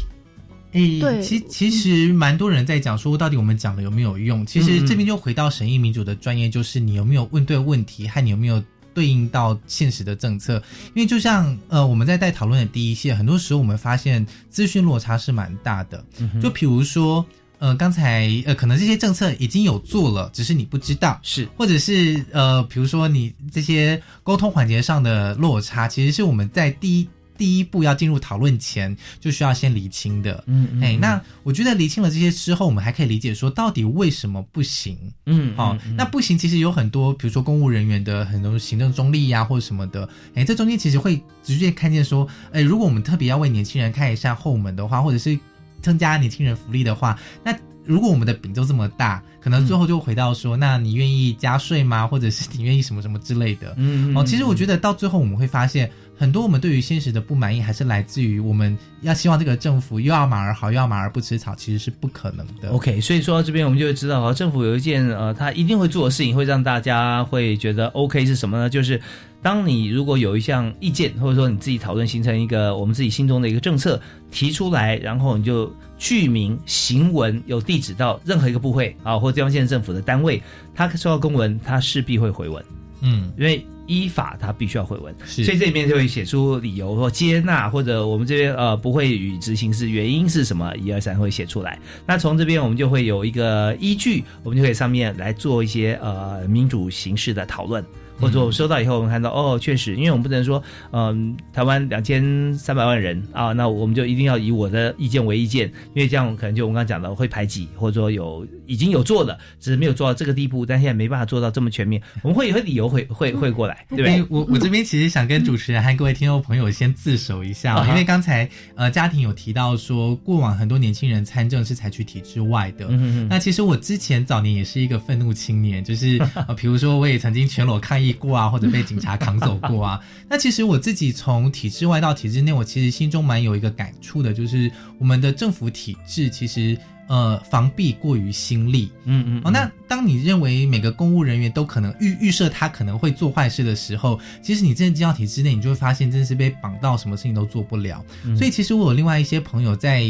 [0.72, 4.44] 诶、对其其实蛮多人在讲说，到底我们讲的有没有用？
[4.46, 8.62] 其实这边就回到审议民主的专业，就是你有没有问对问题，和你有没有
[8.94, 10.62] 对应到现实的政策。
[10.94, 16.04] 因为就像呃，我们在带讨论的第一线，很多时候我们发现资讯落差是蛮大的。
[16.42, 17.24] 就比如说。
[17.62, 27.06] 呃，刚才呃，可能这些政策已经有做了，只是你不知道，是，或者是呃，比如说你这些沟通环节上的落差，其实是我们在第一
[27.40, 30.44] 第一步要进入讨论前就需要先厘清的。
[30.46, 34.98] 嗯嗯哎，那我觉得厘清了这些之后，我们还可以理解说到底为什么不行。
[35.24, 45.38] 嗯，好、那不行，其实有很多，比如说公务人员的很多行政中立呀、或者什么的，哎，这中间其实会直接看见说，哎，如果我们特别要为年轻人开一扇后门的话，或者是
[45.80, 52.06] 增加年轻人福利的话，那如果我们的饼就这么大，可能最后就回到说，那你愿意加税吗？
[52.06, 53.74] 或者是你愿意什么什么之类的？
[53.78, 55.90] 嗯哦，其实我觉得到最后我们会发现，
[56.20, 62.68] 很多我们对于现实的不满意，还是来自于我们要希望这个政府又要马儿好，又要马儿不吃草，其实是不可能的。
[62.68, 68.68] OK，所以说到这边我们就会知道啊，政府有一件呃，他一定会做的事情，会让大家会觉得 OK 是什么呢？
[68.68, 69.00] 就是
[69.40, 73.98] 当你如果有一项意见，或者说你自己讨论形成一个我们自己心中的一个政策
[74.30, 80.42] 提出来，然后你就具名行文有地址到任何一个部会啊，或地方县政府的单位，
[80.74, 82.62] 他收到公文，他势必会回文。
[83.00, 91.78] 嗯，因为依法他必须要回文，是所以这里面就会写出理由或接纳，或者我们这边呃不会予执行是原因是什么，一二三会写出来。
[92.06, 97.84] 那从这边我们就会有一个依据，我们就可以上面来做一些呃民主形式的讨论。
[98.20, 100.62] 或者我收到以后，我们看到哦，确实，因为我们不能说，
[100.92, 114.24] 嗯、台湾两千三百万人啊，那我们就一定要以我的意见为意见，因为这样可能就我们刚刚讲的会排挤，或者说有已经有做了，只是没有做到这个地步，但现在没办法做到这么全面， 我们会有理由会会会过来，对不对哎？
[114.28, 122.88] 我我这边其实想跟主持人和各位听众朋友先自首一下因为刚才呃家庭有提到说，过往很多年轻人参政是采取体制外的。
[123.28, 126.18] 那其实我之前早年也是一个愤怒青年，就是
[126.48, 130.00] 呃，比如说我也曾经全裸抗议过啊，或者被警察扛走过啊。
[130.28, 138.90] 那其实我自己从体制外到体制内，我其实心中蛮有一个感触的，就是我们的政府体制其实呃防弊过于心力。
[139.04, 148.04] 嗯嗯哦，那当你认为每个公务人员都可能预预设他可能会做坏事的时候，其实你真的进到体制内，你就会发现真的是被绑到什么事情都做不了。
[148.24, 150.06] 嗯所以其实我有另外一些朋友在。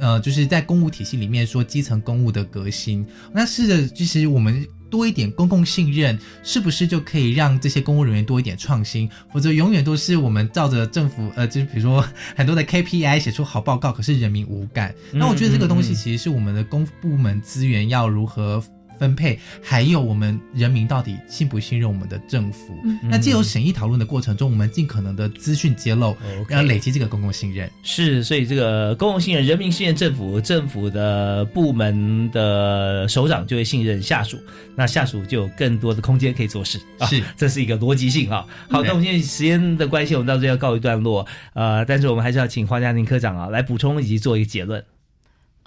[0.00, 9.08] 呃，就是在公务体系里面说基层公务的革新，那试着其实我们多一点公共信任，是不是就可以让这些公务人员多一点创新？
[9.32, 14.94] 否则永远都是我们照着政府呃，就是比如说很多的 KPI 写出好报告，可是人民无感。
[15.12, 18.62] 那我觉得这个东西其实是我们的公部门资源要如何。
[18.98, 22.74] 分配，还有我们人民到底信不信任我们的政府？
[22.84, 27.70] 嗯那借由审议讨论的过程中，我们尽可能的资讯揭露，OK 要累积这个公共信任。
[27.82, 34.38] 是，所以这个公共信任、人民信任政府，政府的部门的首长就会信任下属，
[34.76, 36.78] 那下属就有更多的空间可以做事。
[36.98, 38.44] 啊、是这是一个逻辑性啊。
[38.68, 41.26] 好，那我们现在时间的关系，我们到这要告一段落。
[41.54, 44.84] 呃，但是我们还是要请黄家宁科长啊来补充以及做一个结论。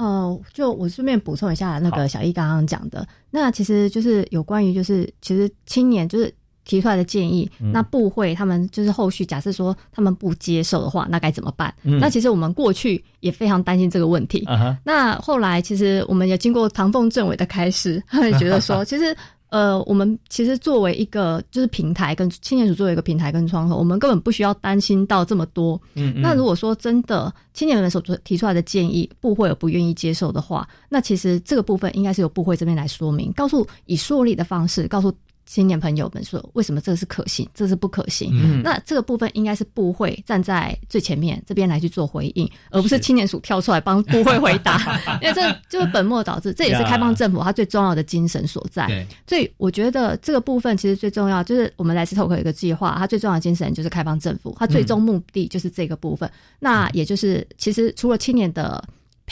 [0.02, 6.34] 呃，就我顺便补充一下那个小易刚刚讲的，那其实就是有关于就是其实青年就是
[6.66, 7.72] 提出来的建议，嗯。
[7.72, 11.72] 那部会他们就是后续假设说他们不接受的话，那该怎么办？
[11.84, 12.00] 嗯。
[12.00, 14.44] 那其实我们过去也非常担心这个问题。
[14.46, 19.16] 啊，那后来其实我们也经过唐凤政委的开示，他们觉得说， 其实
[19.52, 25.80] 呃，我们其实作为一个就是平台跟青年组作为一个平台跟窗口，我们根本不需要担心到这么多。
[25.96, 35.14] 嗯那如果说真的青年人所提出来的建议，部会有不愿意接受的话，那其实这个部分应该是由部会这边来说明，告诉以说理的方式告诉。
[35.52, 38.32] 青年朋友们说，为什么这个是可行，这是不可行？
[38.32, 49.06] 嗯那这个部分应该是部会站在最前面这边来去做回应，而不是青年署跳出来帮部会回答， 因为这就是本末倒置，这也是开放政府它最重要的精神所在。
[49.28, 56.32] 所以我觉得这个部分其实最重要，就是我们来自 Talk 有一个计划，它最重要的精神就是开放政府，它最终目的就是这个部分。
[56.60, 58.82] 那也就是其实除了青年的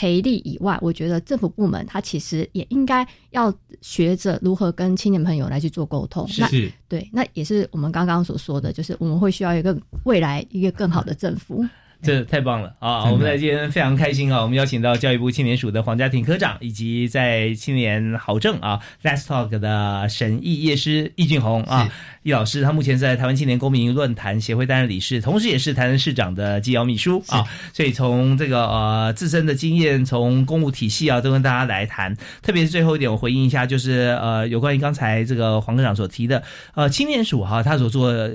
[0.00, 6.26] 培力以外，我觉得政府部门它其实也应该要学着如何跟青年朋友来去做沟通。
[6.38, 11.62] 那是对，那也是我们刚刚所说的，就是我们会需要一个未来一个更好的政府。
[12.02, 13.04] 这太棒了啊！
[13.10, 14.40] 我们在今天非常开心啊！
[14.40, 21.92] 我们邀请到教育部青年署的黄家庭科长，以及在青年好政啊 Let's Talk 的沈毅业师易俊宏啊，
[22.22, 27.44] 易老师，他目前在台湾青年公民论坛协会担任理事，同时也是台南市长的机要秘书啊。
[27.74, 32.16] 所以从这个呃自身的经验，从公务体系啊，都跟大家来谈。
[32.40, 36.42] 特别是最后一点，我回应一下，就是呃有关于刚才这个黄科长所提的，
[36.74, 38.06] 呃青年署哈、他所做。
[38.06, 38.30] 呃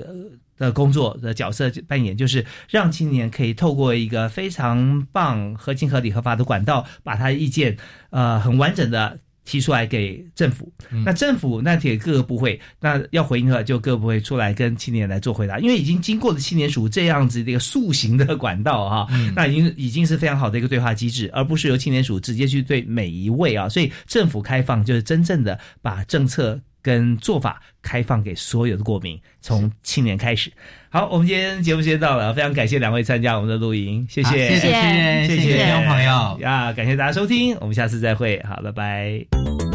[0.58, 7.76] 的工作的角色扮演，就是让青年可以透过一个非常棒、合情合理、合法的管道，把他的意见
[8.10, 10.72] 呃很完整的提出来给政府。
[11.04, 26.60] 那政府那也各个部会，那要回应的话，就各个部会出来跟青年来做回答，因为已经经过了青年署这样子的一个塑形的管道哈、那已经已经是非常好的一个对话机制，而不是由青年署直接去对每一位啊，所以政府开放就是真正的把政策。
[26.86, 30.52] 跟做法开放给所有的国民，从青年开始。
[30.88, 39.65] 好，我们今天节目时间到了，非常感谢两位参加我们的录音，谢谢，谢谢谢谢谢谢听众朋友呀，感谢大家收听，我们下次再会，好，拜拜。